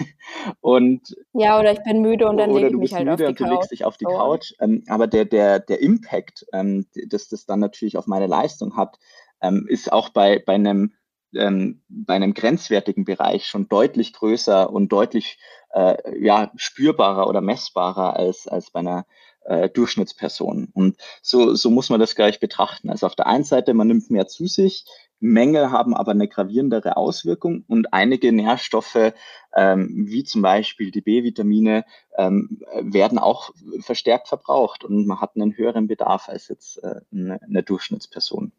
[0.61, 3.41] Und ja, oder ich bin müde und dann lege ich mich halt auf die und
[3.41, 4.17] du legst dich auf die so.
[4.17, 4.53] Couch.
[4.61, 8.99] Ähm, aber der der der Impact, ähm, dass das dann natürlich auf meine Leistung hat,
[9.41, 10.95] ähm, ist auch bei bei einem
[11.35, 15.39] ähm, bei einem grenzwertigen Bereich schon deutlich größer und deutlich
[15.71, 19.07] äh, ja spürbarer oder messbarer als als bei einer
[19.47, 20.69] äh, Durchschnittsperson.
[20.73, 22.91] Und so, so muss man das gleich betrachten.
[22.91, 24.85] Also auf der einen Seite, man nimmt mehr zu sich,
[25.19, 29.15] Mängel haben aber eine gravierendere Auswirkung und einige Nährstoffe,
[29.55, 31.85] ähm, wie zum Beispiel die B-Vitamine,
[32.19, 37.41] ähm, werden auch verstärkt verbraucht und man hat einen höheren Bedarf als jetzt äh, eine,
[37.43, 38.53] eine Durchschnittsperson.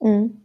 [0.00, 0.42] Mhm.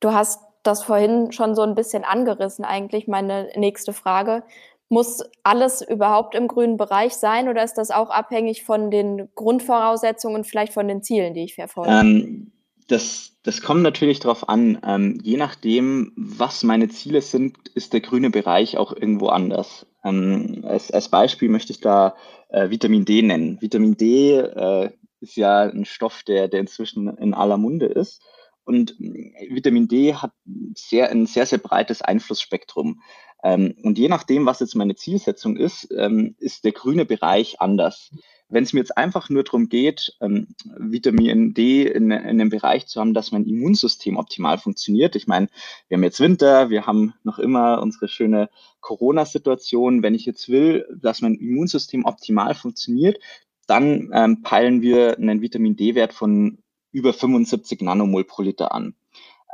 [0.00, 4.42] Du hast das vorhin schon so ein bisschen angerissen, eigentlich meine nächste Frage.
[4.88, 10.36] Muss alles überhaupt im grünen Bereich sein oder ist das auch abhängig von den Grundvoraussetzungen
[10.36, 11.90] und vielleicht von den Zielen, die ich verfolge?
[11.90, 12.52] Ähm,
[12.86, 14.78] das, das kommt natürlich darauf an.
[14.84, 19.86] Ähm, je nachdem, was meine Ziele sind, ist der grüne Bereich auch irgendwo anders.
[20.04, 22.14] Ähm, als, als Beispiel möchte ich da
[22.48, 23.60] äh, Vitamin D nennen.
[23.60, 28.22] Vitamin D äh, ist ja ein Stoff, der, der inzwischen in aller Munde ist.
[28.64, 30.32] Und äh, Vitamin D hat
[30.76, 33.00] sehr, ein sehr, sehr breites Einflussspektrum.
[33.46, 38.10] Ähm, und je nachdem, was jetzt meine Zielsetzung ist, ähm, ist der grüne Bereich anders.
[38.48, 42.88] Wenn es mir jetzt einfach nur darum geht, ähm, Vitamin D in, in einem Bereich
[42.88, 45.14] zu haben, dass mein Immunsystem optimal funktioniert.
[45.14, 45.46] Ich meine,
[45.86, 50.02] wir haben jetzt Winter, wir haben noch immer unsere schöne Corona-Situation.
[50.02, 53.20] Wenn ich jetzt will, dass mein Immunsystem optimal funktioniert,
[53.68, 56.58] dann ähm, peilen wir einen Vitamin D-Wert von
[56.90, 58.96] über 75 Nanomol pro Liter an.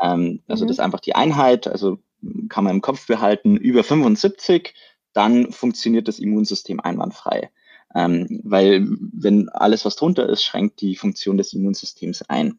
[0.01, 0.69] Ähm, also mhm.
[0.69, 1.99] das ist einfach die Einheit, also
[2.49, 4.75] kann man im Kopf behalten, über 75,
[5.13, 7.51] dann funktioniert das Immunsystem einwandfrei.
[7.95, 12.59] Ähm, weil wenn alles, was drunter ist, schränkt die Funktion des Immunsystems ein.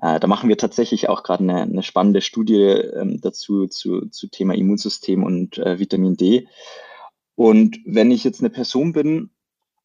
[0.00, 4.26] Äh, da machen wir tatsächlich auch gerade eine, eine, spannende Studie ähm, dazu zu, zu
[4.26, 6.48] Thema Immunsystem und äh, Vitamin D.
[7.36, 9.30] Und wenn ich jetzt eine Person bin,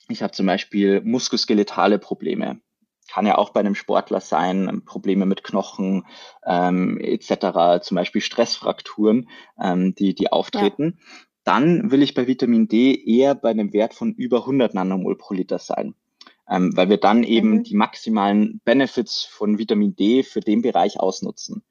[0.09, 2.59] ich habe zum Beispiel muskuloskeletale Probleme,
[3.07, 6.05] kann ja auch bei einem Sportler sein, Probleme mit Knochen
[6.45, 9.29] ähm, etc., zum Beispiel Stressfrakturen,
[9.61, 10.97] ähm, die, die auftreten.
[10.97, 11.05] Ja.
[11.43, 15.33] Dann will ich bei Vitamin D eher bei einem Wert von über 100 Nanomol pro
[15.33, 15.95] Liter sein,
[16.49, 17.63] ähm, weil wir dann eben mhm.
[17.63, 21.63] die maximalen Benefits von Vitamin D für den Bereich ausnutzen.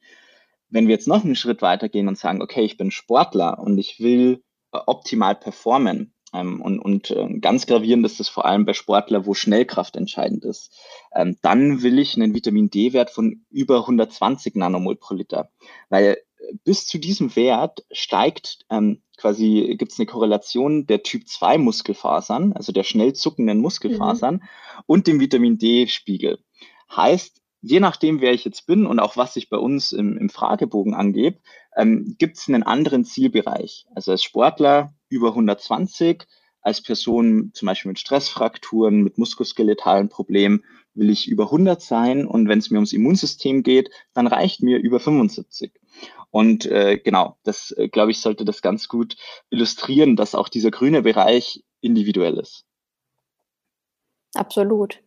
[0.71, 4.01] Wenn wir jetzt noch einen Schritt weitergehen und sagen, okay, ich bin Sportler und ich
[4.01, 9.27] will äh, optimal performen, und und äh, ganz gravierend ist das vor allem bei Sportler,
[9.27, 10.73] wo Schnellkraft entscheidend ist.
[11.15, 15.51] Ähm, dann will ich einen Vitamin D-Wert von über 120 Nanomol pro Liter,
[15.89, 21.27] weil äh, bis zu diesem Wert steigt ähm, quasi, gibt es eine Korrelation der Typ
[21.29, 24.41] 2 Muskelfasern, also der schnell zuckenden Muskelfasern mhm.
[24.87, 26.39] und dem Vitamin D-Spiegel.
[26.95, 30.31] Heißt, je nachdem, wer ich jetzt bin und auch was ich bei uns im, im
[30.31, 31.39] Fragebogen angebe,
[31.77, 33.87] ähm, gibt es einen anderen Zielbereich.
[33.95, 36.25] Also als Sportler über 120,
[36.61, 42.49] als Person zum Beispiel mit Stressfrakturen, mit muskuloskeletalen Problemen will ich über 100 sein und
[42.49, 45.73] wenn es mir ums Immunsystem geht, dann reicht mir über 75.
[46.31, 49.17] Und äh, genau, das äh, glaube ich sollte das ganz gut
[49.51, 52.65] illustrieren, dass auch dieser grüne Bereich individuell ist.
[54.35, 55.01] Absolut.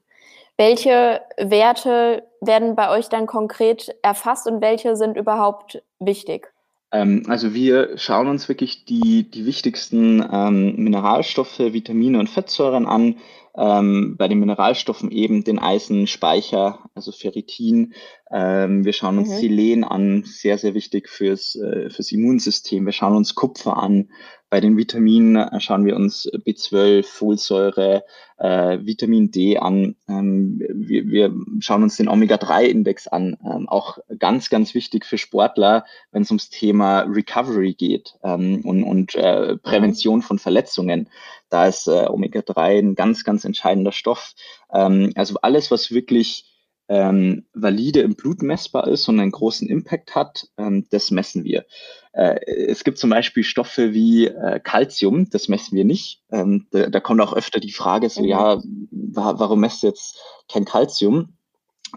[0.57, 6.52] Welche Werte werden bei euch dann konkret erfasst und welche sind überhaupt wichtig?
[6.91, 13.17] Ähm, also wir schauen uns wirklich die, die wichtigsten ähm, Mineralstoffe, Vitamine und Fettsäuren an.
[13.59, 17.93] Ähm, bei den Mineralstoffen eben den Eisenspeicher, also Ferritin.
[18.31, 19.35] Ähm, wir schauen uns mhm.
[19.35, 22.85] Selen an, sehr, sehr wichtig fürs, äh, fürs Immunsystem.
[22.85, 24.07] Wir schauen uns Kupfer an,
[24.49, 28.03] bei den Vitaminen äh, schauen wir uns B12, Folsäure,
[28.37, 29.95] äh, Vitamin D an.
[30.07, 33.37] Ähm, wir, wir schauen uns den Omega-3-Index an.
[33.45, 38.83] Ähm, auch ganz, ganz wichtig für Sportler, wenn es ums Thema Recovery geht ähm, und,
[38.83, 41.09] und äh, Prävention von Verletzungen.
[41.49, 44.33] Da ist äh, Omega-3 ein ganz, ganz entscheidender Stoff.
[44.73, 46.45] Ähm, also alles, was wirklich
[46.89, 51.65] ähm, valide im Blut messbar ist und einen großen Impact hat, ähm, das messen wir.
[52.13, 56.23] Äh, es gibt zum Beispiel Stoffe wie äh, Calcium, das messen wir nicht.
[56.31, 58.27] Ähm, da, da, kommt auch öfter die Frage so, mhm.
[58.27, 60.19] ja, wa warum messt jetzt
[60.51, 61.38] kein Calcium?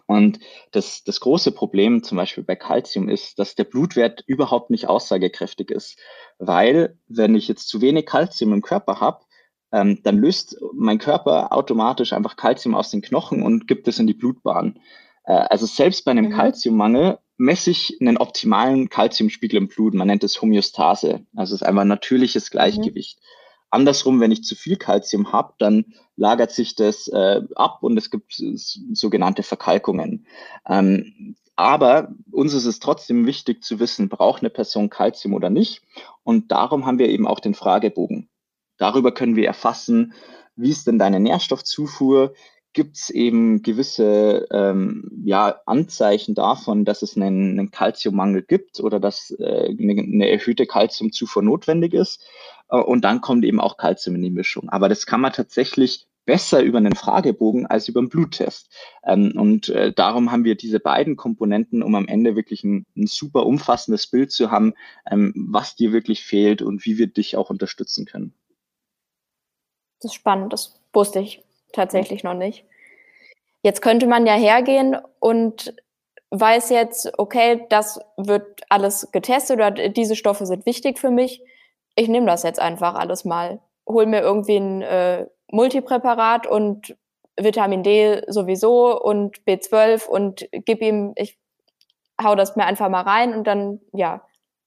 [0.07, 0.39] Und
[0.73, 5.71] das, das große Problem zum Beispiel bei Calcium ist, dass der Blutwert überhaupt nicht aussagekräftig
[5.71, 5.99] ist.
[6.39, 9.25] Weil, wenn ich jetzt zu wenig Calcium im Körper habe,
[9.73, 14.07] ähm, dann löst mein Körper automatisch einfach Calcium aus den Knochen und gibt es in
[14.07, 14.79] die Blutbahn.
[15.25, 16.33] Äh, also selbst bei einem mhm.
[16.33, 19.95] Calciummangel messe ich einen optimalen Calciumspiegel im Blut.
[19.95, 21.27] Man nennt es Homöostase.
[21.35, 22.51] Also es ist einfach ein natürliches.
[22.51, 23.19] Gleichgewicht.
[23.19, 23.27] Mhm.
[23.71, 28.11] Andersrum, wenn ich zu viel Calcium habe, dann lagert sich das äh, ab und es
[28.11, 28.35] gibt
[28.93, 30.27] sogenannte Verkalkungen.
[30.69, 35.83] Ähm, aber uns ist es trotzdem wichtig zu wissen, braucht eine Person Calcium oder nicht.
[36.23, 38.29] Und darum haben wir eben auch den Fragebogen.
[38.83, 40.13] Darüber können wir erfassen,
[40.57, 42.35] wie ist denn deine Nährstoffzufuhr?
[42.73, 48.99] Gibt es eben gewisse ähm, ja, Anzeichen davon, dass es einen, einen Calciummangel gibt oder
[48.99, 52.27] dass äh, eine, eine erhöhte Calciumzufuhr notwendig ist?
[52.71, 54.69] Äh, und dann kommt eben auch Kalzium in die Mischung.
[54.69, 58.69] Aber das kann man tatsächlich besser über einen Fragebogen als über einen Bluttest.
[59.07, 63.07] Ähm, und äh, darum haben wir diese beiden Komponenten, um am Ende wirklich ein, ein
[63.07, 64.75] super umfassendes Bild zu haben,
[65.09, 68.35] ähm, was dir wirklich fehlt und wie wir dich auch unterstützen können.
[70.03, 72.65] Das ist spannend, das wusste ich tatsächlich noch nicht.
[73.63, 75.75] Jetzt könnte man ja hergehen und
[76.31, 81.43] weiß jetzt, okay, das wird alles getestet oder diese Stoffe sind wichtig für mich
[81.95, 83.61] ich nehme das jetzt einfach alles mal.
[83.87, 86.97] Hol mir irgendwie ein äh, Multipräparat und
[87.39, 91.39] Vitamin D sowieso und B12 und gib ihm, ich
[92.23, 94.23] hau das mir einfach mal rein und dann, ja,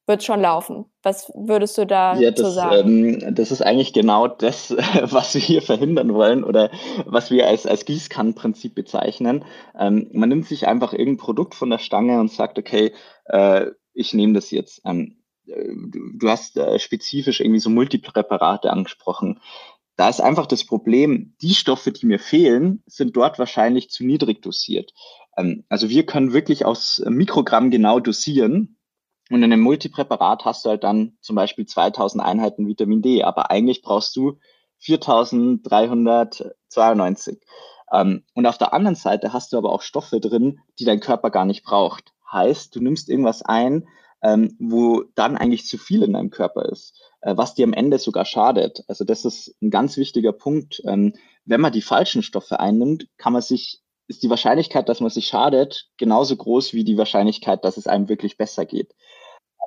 [0.06, 0.86] wird schon laufen.
[1.02, 3.20] Was würdest du da ja, das, sagen?
[3.20, 4.70] Ähm, das ist eigentlich genau das,
[5.02, 6.70] was wir hier verhindern wollen oder
[7.04, 9.44] was wir als, als Gießkannenprinzip bezeichnen.
[9.78, 12.92] Ähm, man nimmt sich einfach irgendein Produkt von der Stange und sagt, okay,
[13.26, 14.80] äh, ich nehme das jetzt.
[14.84, 19.40] Ähm, du hast äh, spezifisch irgendwie so Multipräparate angesprochen.
[19.96, 24.42] Da ist einfach das Problem, die Stoffe, die mir fehlen, sind dort wahrscheinlich zu niedrig
[24.42, 24.92] dosiert.
[25.36, 28.75] Ähm, also wir können wirklich aus Mikrogramm genau dosieren.
[29.30, 33.50] Und in einem Multipräparat hast du halt dann zum Beispiel 2000 Einheiten Vitamin D, aber
[33.50, 34.38] eigentlich brauchst du
[34.78, 37.40] 4392.
[37.92, 41.30] Ähm, und auf der anderen Seite hast du aber auch Stoffe drin, die dein Körper
[41.30, 42.12] gar nicht braucht.
[42.30, 43.88] Heißt, du nimmst irgendwas ein,
[44.22, 47.98] ähm, wo dann eigentlich zu viel in deinem Körper ist, äh, was dir am Ende
[47.98, 48.84] sogar schadet.
[48.88, 50.82] Also das ist ein ganz wichtiger Punkt.
[50.86, 55.10] Ähm, wenn man die falschen Stoffe einnimmt, kann man sich ist die Wahrscheinlichkeit, dass man
[55.10, 58.94] sich schadet, genauso groß wie die Wahrscheinlichkeit, dass es einem wirklich besser geht.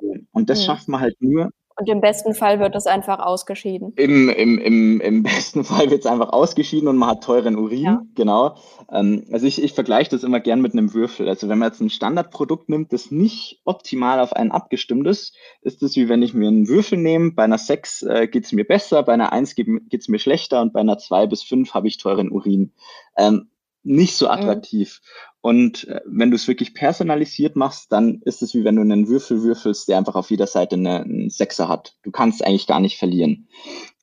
[0.02, 0.64] Ähm, und das mhm.
[0.64, 3.94] schafft man halt nur, und im besten Fall wird das einfach ausgeschieden.
[3.96, 7.82] Im, im, im, im besten Fall wird es einfach ausgeschieden und man hat teuren Urin,
[7.82, 8.02] ja.
[8.14, 8.56] genau.
[8.92, 11.26] Ähm, also ich, ich vergleiche das immer gern mit einem Würfel.
[11.26, 15.82] Also wenn man jetzt ein Standardprodukt nimmt, das nicht optimal auf einen abgestimmt ist, ist
[15.82, 18.66] es wie wenn ich mir einen Würfel nehme, bei einer 6 äh, geht es mir
[18.66, 21.88] besser, bei einer 1 geht es mir schlechter und bei einer 2 bis 5 habe
[21.88, 22.72] ich teuren Urin.
[23.16, 23.48] Ähm,
[23.82, 24.32] nicht so mhm.
[24.32, 25.00] attraktiv.
[25.02, 25.30] Mhm.
[25.42, 29.08] Und äh, wenn du es wirklich personalisiert machst, dann ist es wie wenn du einen
[29.08, 31.96] Würfel würfelst, der einfach auf jeder Seite eine, einen Sechser hat.
[32.02, 33.48] Du kannst eigentlich gar nicht verlieren.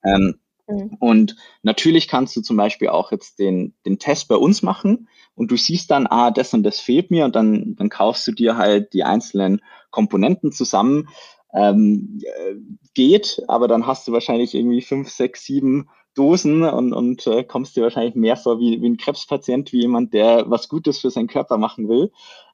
[0.04, 0.98] Ähm, mhm.
[1.00, 5.52] Und natürlich kannst du zum Beispiel auch jetzt den, den Test bei uns machen und
[5.52, 8.58] du siehst dann, ah, das und das fehlt mir und dann, dann kaufst du dir
[8.58, 9.62] halt die einzelnen
[9.92, 11.10] Komponenten zusammen.
[11.54, 12.56] Ähm, äh,
[12.94, 15.88] geht, aber dann hast du wahrscheinlich irgendwie fünf, sechs, sieben
[16.18, 20.14] Dosen und, und äh, kommst dir wahrscheinlich mehr vor wie, wie ein Krebspatient, wie jemand,
[20.14, 22.12] der was Gutes für seinen Körper machen will.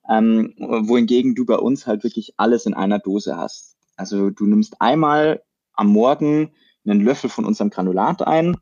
[0.09, 3.77] Ähm, wohingegen du bei uns halt wirklich alles in einer Dose hast.
[3.95, 6.51] Also du nimmst einmal am Morgen
[6.85, 8.57] einen Löffel von unserem Granulat ein,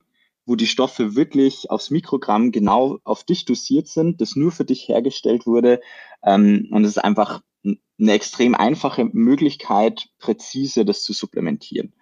[0.45, 4.87] wo die Stoffe wirklich aufs Mikrogramm genau auf dich dosiert sind, das nur für dich
[4.87, 5.81] hergestellt wurde.
[6.23, 11.93] Ähm, und es ist einfach eine extrem einfache Möglichkeit, präzise das zu supplementieren.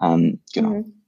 [0.00, 0.70] Ähm, genau.
[0.70, 1.03] Mhm.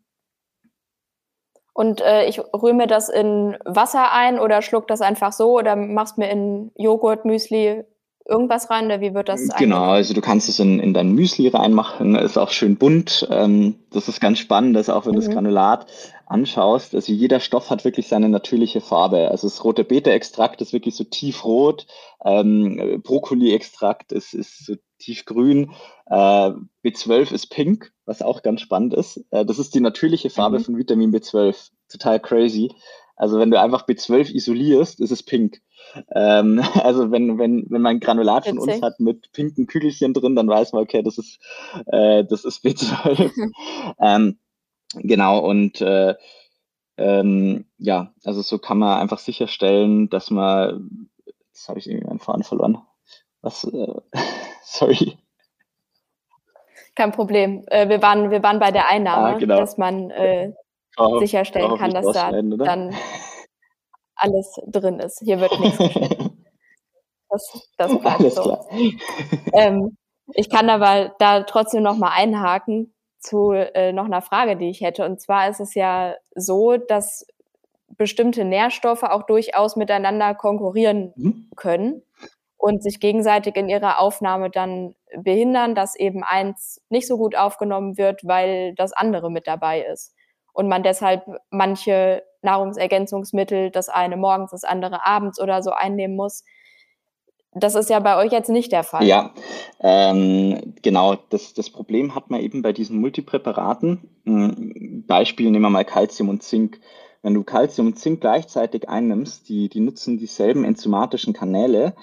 [1.76, 5.76] Und äh, ich rühre mir das in Wasser ein oder schluck das einfach so oder
[5.76, 7.84] machst mir in Joghurt, Müsli
[8.28, 9.48] irgendwas rein oder wie wird das?
[9.56, 13.26] Genau, also du kannst es in, in dein Müsli reinmachen, ist auch schön bunt.
[13.30, 15.20] Ähm, das ist ganz spannend, dass auch wenn mhm.
[15.20, 15.86] du das Granulat
[16.26, 19.30] anschaust, also jeder Stoff hat wirklich seine natürliche Farbe.
[19.30, 21.86] Also das rote Beta-Extrakt ist wirklich so tiefrot,
[22.24, 25.72] ähm, Brokkoli-Extrakt ist, ist so tiefgrün,
[26.06, 26.50] äh,
[26.84, 29.24] B12 ist pink, was auch ganz spannend ist.
[29.30, 30.64] Äh, das ist die natürliche Farbe mhm.
[30.64, 31.70] von Vitamin B12.
[31.88, 32.72] Total crazy.
[33.16, 35.62] Also wenn du einfach B12 isolierst, ist es pink.
[36.14, 40.48] Ähm, also wenn, wenn, wenn man Granulat von uns hat mit pinken Kügelchen drin, dann
[40.48, 41.40] weiß man, okay, das ist,
[41.86, 43.30] äh, das ist B12.
[44.00, 44.38] ähm,
[44.94, 46.14] genau, und äh,
[46.98, 51.08] ähm, ja, also so kann man einfach sicherstellen, dass man
[51.56, 52.82] Jetzt habe ich irgendwie meinen Faden verloren.
[53.40, 53.94] Was, äh,
[54.62, 55.16] sorry.
[56.94, 57.64] Kein Problem.
[57.68, 59.56] Äh, wir, waren, wir waren bei der Einnahme, ah, genau.
[59.56, 60.52] dass man äh,
[60.96, 62.94] oh, sicherstellen kann, dass da dann
[64.14, 65.20] alles drin ist.
[65.24, 66.32] Hier wird nichts geschnitten.
[67.28, 68.66] Das, das bleibt Alles so.
[69.52, 69.96] Ähm,
[70.32, 74.80] ich kann aber da trotzdem noch mal einhaken zu äh, noch einer Frage, die ich
[74.80, 75.04] hätte.
[75.04, 77.26] Und zwar ist es ja so, dass
[77.88, 81.50] bestimmte Nährstoffe auch durchaus miteinander konkurrieren mhm.
[81.56, 82.02] können
[82.56, 87.96] und sich gegenseitig in ihrer Aufnahme dann behindern, dass eben eins nicht so gut aufgenommen
[87.98, 90.14] wird, weil das andere mit dabei ist.
[90.56, 96.44] Und man deshalb manche Nahrungsergänzungsmittel, das eine morgens, das andere abends oder so einnehmen muss.
[97.52, 99.04] Das ist ja bei euch jetzt nicht der Fall.
[99.04, 99.32] Ja,
[99.80, 101.16] ähm, genau.
[101.28, 104.08] Das, das Problem hat man eben bei diesen Multipräparaten.
[104.24, 106.80] Hm, Beispiel nehmen wir mal Calcium und Zink.
[107.22, 111.94] Wenn du Calcium und Zink gleichzeitig einnimmst, die, die nutzen dieselben enzymatischen Kanäle,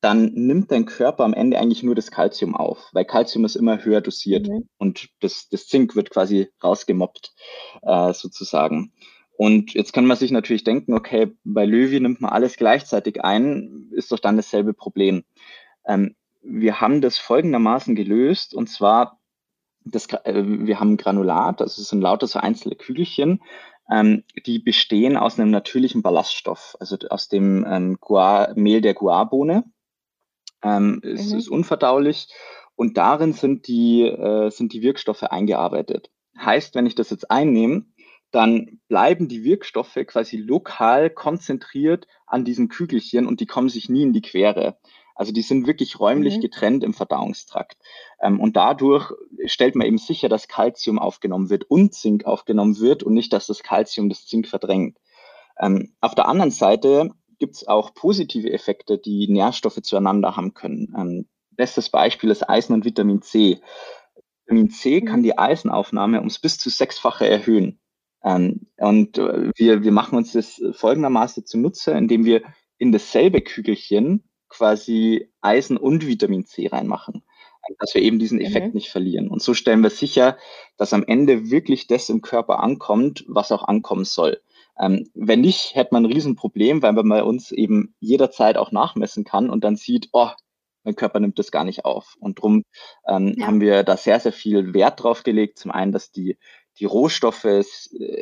[0.00, 3.84] dann nimmt dein Körper am Ende eigentlich nur das Calcium auf, weil Calcium ist immer
[3.84, 4.68] höher dosiert mhm.
[4.78, 7.34] und das, das Zink wird quasi rausgemobbt,
[7.82, 8.92] äh, sozusagen.
[9.36, 13.90] Und jetzt kann man sich natürlich denken, okay, bei Löwy nimmt man alles gleichzeitig ein,
[13.92, 15.24] ist doch dann dasselbe Problem.
[15.86, 19.18] Ähm, wir haben das folgendermaßen gelöst, und zwar,
[19.84, 23.40] das, äh, wir haben Granulat, also es sind lauter so einzelne Kügelchen,
[23.90, 29.64] ähm, die bestehen aus einem natürlichen Ballaststoff, also aus dem ähm, Guar, Mehl der Guarbohne.
[30.62, 31.10] Ähm, mhm.
[31.10, 32.28] Es ist unverdaulich
[32.76, 36.10] und darin sind die, äh, sind die Wirkstoffe eingearbeitet.
[36.38, 37.84] Heißt, wenn ich das jetzt einnehme,
[38.30, 44.02] dann bleiben die Wirkstoffe quasi lokal konzentriert an diesen Kügelchen und die kommen sich nie
[44.02, 44.78] in die Quere.
[45.14, 46.40] Also die sind wirklich räumlich mhm.
[46.40, 47.76] getrennt im Verdauungstrakt.
[48.22, 49.12] Ähm, und dadurch
[49.44, 53.46] stellt man eben sicher, dass Kalzium aufgenommen wird und Zink aufgenommen wird und nicht, dass
[53.46, 54.96] das Kalzium das Zink verdrängt.
[55.60, 57.10] Ähm, auf der anderen Seite
[57.40, 60.94] gibt es auch positive Effekte, die Nährstoffe zueinander haben können.
[60.96, 63.60] Ähm, bestes Beispiel ist Eisen und Vitamin C.
[64.44, 65.24] Vitamin C kann mhm.
[65.24, 67.80] die Eisenaufnahme ums bis zu sechsfache erhöhen.
[68.22, 72.42] Ähm, und äh, wir, wir machen uns das folgendermaßen zunutze, indem wir
[72.78, 77.22] in dasselbe Kügelchen quasi Eisen und Vitamin C reinmachen,
[77.78, 78.74] dass wir eben diesen Effekt mhm.
[78.74, 79.28] nicht verlieren.
[79.28, 80.36] Und so stellen wir sicher,
[80.76, 84.40] dass am Ende wirklich das im Körper ankommt, was auch ankommen soll.
[84.80, 89.24] Ähm, wenn nicht, hätte man ein Riesenproblem, weil man bei uns eben jederzeit auch nachmessen
[89.24, 90.30] kann und dann sieht, oh,
[90.84, 92.16] mein Körper nimmt das gar nicht auf.
[92.20, 92.64] Und darum
[93.06, 93.46] ähm, ja.
[93.46, 95.58] haben wir da sehr, sehr viel Wert drauf gelegt.
[95.58, 96.38] Zum einen, dass die,
[96.78, 97.64] die Rohstoffe äh,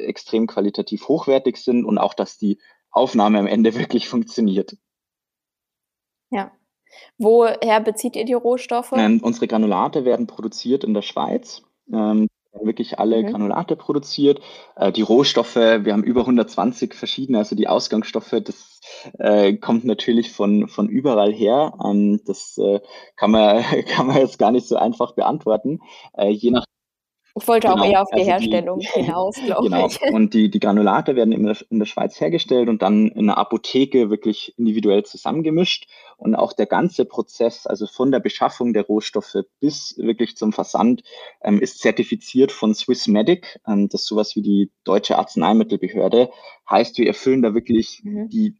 [0.07, 2.59] extrem qualitativ hochwertig sind und auch, dass die
[2.91, 4.77] Aufnahme am Ende wirklich funktioniert.
[6.31, 6.53] Ja.
[7.19, 8.93] Woher bezieht ihr die Rohstoffe?
[8.97, 11.63] Ähm, unsere Granulate werden produziert in der Schweiz.
[11.93, 12.28] Ähm,
[12.63, 13.27] wirklich alle mhm.
[13.29, 14.41] Granulate produziert.
[14.77, 18.81] Äh, die Rohstoffe, wir haben über 120 verschiedene, also die Ausgangsstoffe, das
[19.19, 21.75] äh, kommt natürlich von, von überall her.
[21.85, 22.81] Ähm, das äh,
[23.17, 25.81] kann, man, kann man jetzt gar nicht so einfach beantworten.
[26.17, 26.65] Äh, je nach
[27.35, 29.87] ich wollte genau, auch eher auf die also Herstellung die, hinaus, glaube genau.
[29.87, 30.01] ich.
[30.03, 33.39] Und die, die Granulate werden in der, in der Schweiz hergestellt und dann in der
[33.39, 35.89] Apotheke wirklich individuell zusammengemischt.
[36.16, 41.03] Und auch der ganze Prozess, also von der Beschaffung der Rohstoffe bis wirklich zum Versand,
[41.43, 43.61] ähm, ist zertifiziert von Swissmedic.
[43.66, 46.31] Ähm, das ist sowas wie die Deutsche Arzneimittelbehörde.
[46.68, 48.29] Heißt, wir erfüllen da wirklich mhm.
[48.29, 48.57] die,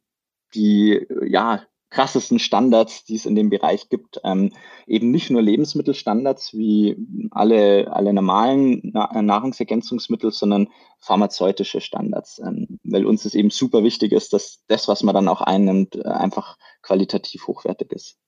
[0.55, 4.21] die, ja, krassesten Standards, die es in dem Bereich gibt.
[4.25, 4.53] Ähm,
[4.87, 6.97] eben nicht nur Lebensmittelstandards wie
[7.31, 10.69] alle, alle normalen Na Nahrungsergänzungsmittel, sondern
[10.99, 12.39] pharmazeutische Standards.
[12.39, 15.97] Ähm, weil uns es eben super wichtig ist, dass das, was man dann auch einnimmt,
[15.97, 18.19] äh, einfach qualitativ hochwertig ist.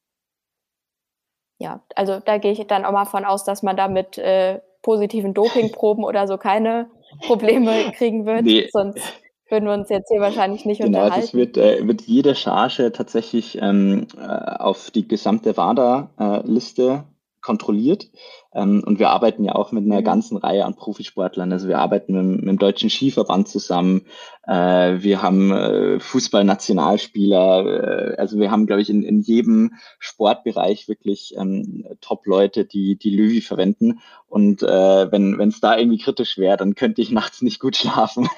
[1.58, 4.60] Ja, also da gehe ich dann auch mal von aus, dass man da mit äh,
[4.82, 6.90] positiven Dopingproben oder so keine
[7.26, 8.44] Probleme kriegen wird.
[8.44, 8.68] Nee.
[8.72, 9.19] Sonst
[9.50, 11.26] würden wir uns jetzt hier wahrscheinlich nicht genau, unterhalten.
[11.26, 17.04] Das wird, äh, wird jede Charge tatsächlich ähm, äh, auf die gesamte WADA-Liste
[17.40, 18.08] kontrolliert.
[18.52, 20.04] Ähm, und wir arbeiten ja auch mit einer mhm.
[20.04, 21.52] ganzen Reihe an Profisportlern.
[21.52, 24.02] Also wir arbeiten mit, mit dem Deutschen Skiverband zusammen.
[24.46, 28.12] Äh, wir haben äh, Fußballnationalspieler.
[28.12, 33.14] Äh, also wir haben, glaube ich, in, in jedem Sportbereich wirklich ähm, Top-Leute, die die
[33.14, 34.00] Löwy verwenden.
[34.26, 38.28] Und äh, wenn es da irgendwie kritisch wäre, dann könnte ich nachts nicht gut schlafen.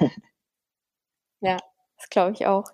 [1.43, 1.59] Ja,
[1.99, 2.65] das glaube ich auch.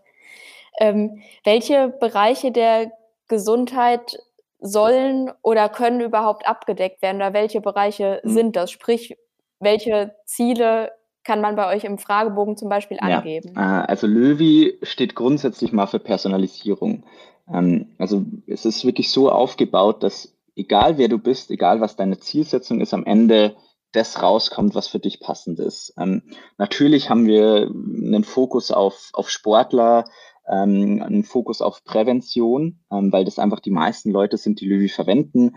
[0.81, 2.93] Ähm, welche Bereiche der
[3.27, 4.19] Gesundheit
[4.61, 8.31] sollen oder können überhaupt abgedeckt werden oder welche Bereiche mhm.
[8.31, 8.71] sind das?
[8.71, 9.17] Sprich,
[9.61, 10.93] welche Ziele
[11.25, 13.53] kann man bei euch im Fragebogen zum Beispiel angeben?
[13.55, 17.05] Ja, also Löwy steht grundsätzlich mal für Personalisierung.
[17.53, 22.19] Ähm, also es ist wirklich so aufgebaut, dass egal wer du bist, egal was deine
[22.19, 23.57] Zielsetzung ist, am Ende
[23.93, 25.95] das rauskommt, was für dich passend ist.
[25.99, 26.23] Ähm,
[26.59, 30.05] natürlich haben wir einen Fokus auf, auf Sportler,
[30.49, 34.89] ähm, einen Fokus auf Prävention, ähm, weil das einfach die meisten Leute sind, die Löwy
[34.89, 35.57] verwenden.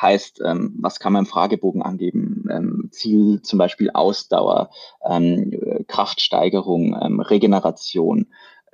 [0.00, 2.46] Heißt, ähm, was kann man im Fragebogen angeben?
[2.50, 4.70] Ähm, Ziel zum Beispiel Ausdauer,
[5.04, 5.52] ähm,
[5.86, 8.28] Kraftsteigerung, ähm, Regeneration,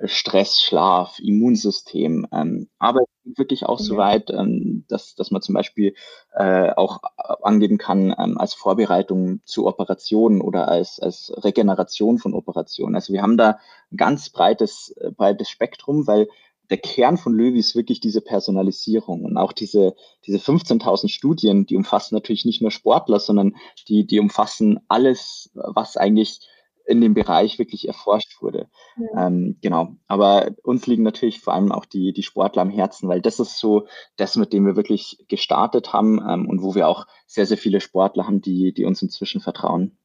[0.05, 2.27] Stress, Schlaf, Immunsystem.
[2.31, 3.85] Ähm, aber wirklich auch ja.
[3.85, 5.93] so weit, ähm, dass, dass man zum Beispiel
[6.33, 6.99] äh, auch
[7.43, 12.95] angeben kann ähm, als Vorbereitung zu Operationen oder als, als Regeneration von Operationen.
[12.95, 13.59] Also wir haben da
[13.91, 16.27] ein ganz breites, äh, breites Spektrum, weil
[16.69, 19.95] der Kern von Löwy ist wirklich diese Personalisierung und auch diese,
[20.25, 23.55] diese 15.000 Studien, die umfassen natürlich nicht nur Sportler, sondern
[23.87, 26.41] die, die umfassen alles, was eigentlich
[26.89, 28.67] in dem Bereich wirklich erforscht wurde.
[28.97, 29.27] Ja.
[29.27, 29.95] Ähm, genau.
[30.07, 33.59] Aber uns liegen natürlich vor allem auch die, die Sportler am Herzen, weil das ist
[33.59, 37.57] so das, mit dem wir wirklich gestartet haben ähm, und wo wir auch sehr, sehr
[37.57, 39.97] viele Sportler haben, die, die uns inzwischen vertrauen.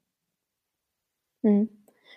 [1.42, 1.70] Hm.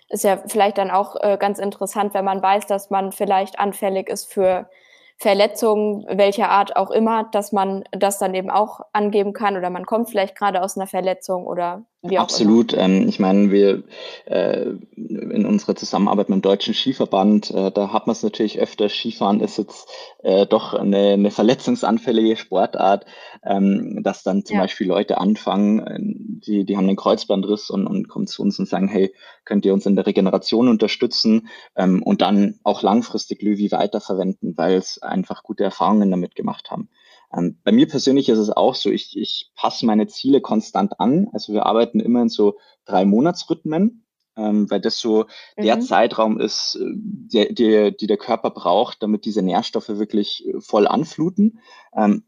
[0.09, 4.09] Ist ja vielleicht dann auch äh, ganz interessant, wenn man weiß, dass man vielleicht anfällig
[4.09, 4.69] ist für
[5.17, 9.85] Verletzungen, welcher Art auch immer, dass man das dann eben auch angeben kann oder man
[9.85, 11.85] kommt vielleicht gerade aus einer Verletzung oder
[12.15, 12.73] Absolut.
[12.73, 13.83] Ähm, ich meine, wir
[14.25, 18.89] äh, in unserer Zusammenarbeit mit dem Deutschen Skiverband, äh, da hat man es natürlich öfter.
[18.89, 19.87] Skifahren ist jetzt
[20.23, 23.05] äh, doch eine, eine verletzungsanfällige Sportart,
[23.43, 24.63] ähm, dass dann zum ja.
[24.63, 28.67] Beispiel Leute anfangen, äh, die, die haben einen Kreuzbandriss und, und kommen zu uns und
[28.67, 29.13] sagen, hey,
[29.45, 34.75] könnt ihr uns in der Regeneration unterstützen ähm, und dann auch langfristig Löwy weiterverwenden, weil
[34.75, 36.89] es einfach gute Erfahrungen damit gemacht haben.
[37.35, 41.29] Ähm, bei mir persönlich ist es auch so, ich, ich passe meine Ziele konstant an.
[41.33, 44.05] Also wir arbeiten immer in so drei Monatsrhythmen,
[44.37, 45.25] ähm, weil das so
[45.57, 45.63] mhm.
[45.63, 50.59] der Zeitraum ist, äh, der, der, die der Körper braucht, damit diese Nährstoffe wirklich äh,
[50.59, 51.59] voll anfluten.
[51.95, 52.23] Ähm,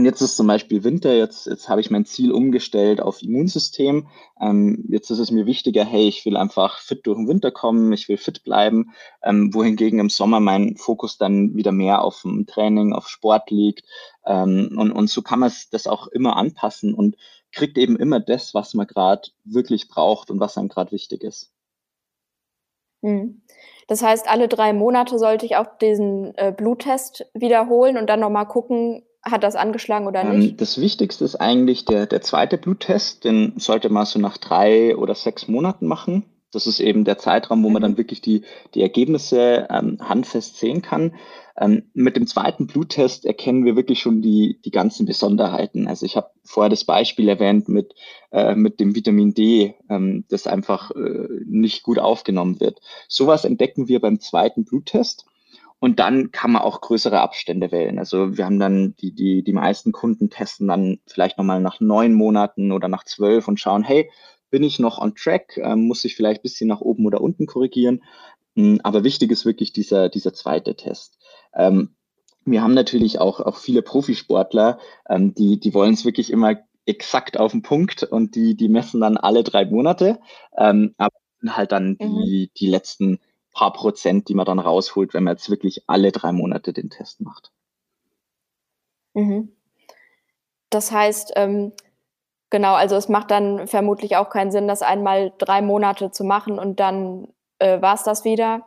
[0.00, 4.08] und jetzt ist zum Beispiel Winter, jetzt, jetzt habe ich mein Ziel umgestellt auf Immunsystem.
[4.40, 7.92] Ähm, jetzt ist es mir wichtiger, hey, ich will einfach fit durch den Winter kommen,
[7.92, 12.46] ich will fit bleiben, ähm, wohingegen im Sommer mein Fokus dann wieder mehr auf dem
[12.46, 13.84] Training, auf Sport liegt.
[14.24, 17.18] Ähm, und, und so kann man das auch immer anpassen und
[17.52, 21.52] kriegt eben immer das, was man gerade wirklich braucht und was einem gerade wichtig ist.
[23.02, 23.42] Hm.
[23.86, 28.46] Das heißt, alle drei Monate sollte ich auch diesen äh, Bluttest wiederholen und dann nochmal
[28.48, 30.50] gucken, hat das angeschlagen oder nicht?
[30.52, 33.24] Ähm, das Wichtigste ist eigentlich der, der zweite Bluttest.
[33.24, 36.24] Den sollte man so nach drei oder sechs Monaten machen.
[36.52, 37.98] Das ist eben der Zeitraum, wo man dann mhm.
[37.98, 38.42] wirklich die,
[38.74, 41.14] die Ergebnisse ähm, handfest sehen kann.
[41.56, 45.86] Ähm, mit dem zweiten Bluttest erkennen wir wirklich schon die, die ganzen Besonderheiten.
[45.86, 47.94] Also ich habe vorher das Beispiel erwähnt mit,
[48.32, 52.80] äh, mit dem Vitamin D, ähm, das einfach äh, nicht gut aufgenommen wird.
[53.08, 55.26] Sowas entdecken wir beim zweiten Bluttest.
[55.80, 57.98] Und dann kann man auch größere Abstände wählen.
[57.98, 62.12] Also wir haben dann die, die, die meisten Kunden testen dann vielleicht nochmal nach neun
[62.12, 64.10] Monaten oder nach zwölf und schauen, hey,
[64.50, 65.56] bin ich noch on track?
[65.56, 68.02] Ähm, muss ich vielleicht bisschen nach oben oder unten korrigieren?
[68.56, 71.18] Hm, aber wichtig ist wirklich dieser, dieser zweite Test.
[71.54, 71.94] Ähm,
[72.44, 74.78] wir haben natürlich auch, auch viele Profisportler,
[75.08, 79.00] ähm, die, die wollen es wirklich immer exakt auf den Punkt und die, die messen
[79.00, 80.20] dann alle drei Monate.
[80.58, 81.14] Ähm, aber
[81.48, 82.22] halt dann mhm.
[82.22, 83.20] die, die letzten
[83.52, 87.20] paar Prozent, die man dann rausholt, wenn man jetzt wirklich alle drei Monate den Test
[87.20, 87.50] macht.
[89.14, 89.52] Mhm.
[90.70, 91.72] Das heißt, ähm,
[92.48, 96.58] genau, also es macht dann vermutlich auch keinen Sinn, das einmal drei Monate zu machen
[96.58, 97.26] und dann
[97.58, 98.66] äh, war es das wieder,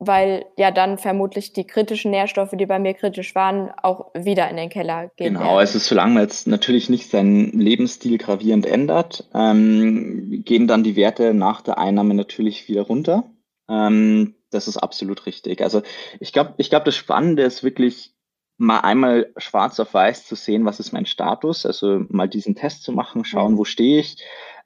[0.00, 4.56] weil ja dann vermutlich die kritischen Nährstoffe, die bei mir kritisch waren, auch wieder in
[4.56, 5.34] den Keller gehen.
[5.34, 5.58] Genau, werden.
[5.58, 11.32] also solange man jetzt natürlich nicht seinen Lebensstil gravierend ändert, ähm, gehen dann die Werte
[11.32, 13.24] nach der Einnahme natürlich wieder runter.
[13.68, 15.62] Ähm, das ist absolut richtig.
[15.62, 15.82] Also
[16.20, 18.14] ich glaube, ich glaube, das Spannende ist wirklich
[18.56, 22.84] mal einmal schwarz auf weiß zu sehen, was ist mein Status, also mal diesen Test
[22.84, 24.22] zu machen, schauen, wo stehe ich.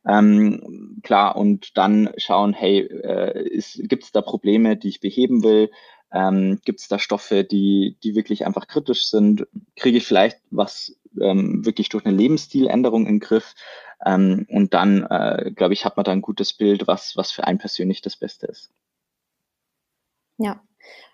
[0.07, 5.71] Ähm, klar, und dann schauen, hey, äh, gibt es da Probleme, die ich beheben will?
[6.13, 9.47] Ähm, gibt es da Stoffe, die, die wirklich einfach kritisch sind?
[9.77, 13.55] Kriege ich vielleicht was ähm, wirklich durch eine Lebensstiländerung in den Griff?
[14.05, 17.45] Ähm, und dann, äh, glaube ich, hat man da ein gutes Bild, was, was für
[17.45, 18.71] einen persönlich das Beste ist.
[20.39, 20.61] Ja.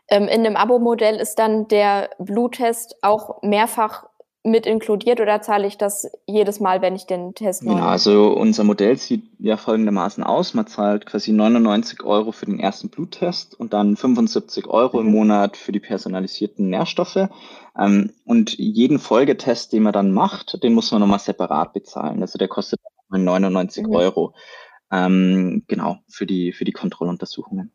[0.09, 4.05] Ähm, in dem Abo-Modell ist dann der Bluttest auch mehrfach
[4.47, 7.77] mit inkludiert oder zahle ich das jedes Mal, wenn ich den Test mache?
[7.77, 10.53] Genau, also unser Modell sieht ja folgendermaßen aus.
[10.53, 15.07] Man zahlt quasi 99 Euro für den ersten Bluttest und dann 75 Euro mhm.
[15.07, 17.29] im Monat für die personalisierten Nährstoffe.
[17.79, 22.21] Ähm, und jeden Folgetest, den man dann macht, den muss man nochmal separat bezahlen.
[22.21, 23.95] Also der kostet 99 mhm.
[23.95, 24.35] Euro.
[24.93, 27.73] Ähm, genau, für die, für die Kontrolluntersuchungen.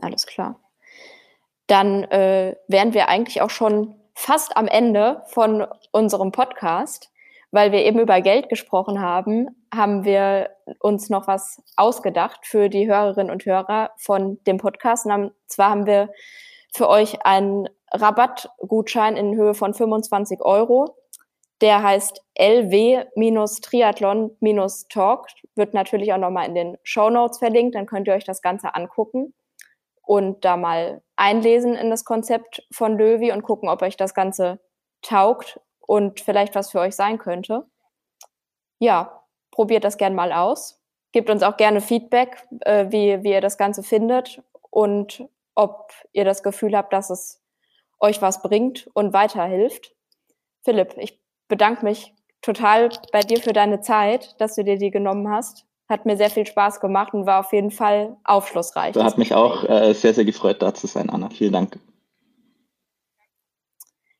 [0.00, 0.58] Alles klar.
[1.66, 7.10] Dann äh, wären wir eigentlich auch schon fast am Ende von unserem Podcast.
[7.52, 12.88] weil wir eben über Geld gesprochen haben, haben wir uns noch was ausgedacht für die
[12.88, 15.04] Hörerinnen und Hörer von dem Podcast.
[15.06, 16.10] Und zwar haben wir
[16.72, 20.94] für euch einen Rabattgutschein in Höhe von 25 Euro.
[21.60, 25.26] Der heißt LW-Triathlon-Talk.
[25.56, 27.74] Wird natürlich auch nochmal in den Show Notes verlinkt.
[27.74, 29.34] Dann könnt ihr euch das Ganze angucken
[30.10, 34.58] und da mal einlesen in das Konzept von Löwy und gucken, ob euch das Ganze
[35.02, 37.64] taugt und vielleicht was für euch sein könnte.
[38.80, 40.82] Ja, probiert das gerne mal aus.
[41.12, 46.24] Gebt uns auch gerne Feedback, äh, wie, wie ihr das Ganze findet und ob ihr
[46.24, 47.40] das Gefühl habt, dass es
[48.00, 49.94] euch was bringt und weiterhilft.
[50.64, 55.30] Philipp, ich bedanke mich total bei dir für deine Zeit, dass du dir die genommen
[55.30, 55.68] hast.
[55.90, 58.92] Hat mir sehr viel Spaß gemacht und war auf jeden Fall aufschlussreich.
[58.92, 61.28] Das hat mich auch äh, sehr, sehr gefreut, da zu sein, Anna.
[61.30, 61.78] Vielen Dank.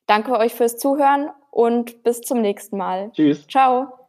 [0.06, 3.12] Danke euch fürs Zuhören und bis zum nächsten Mal.
[3.12, 3.46] Tschüss.
[3.46, 3.99] Ciao.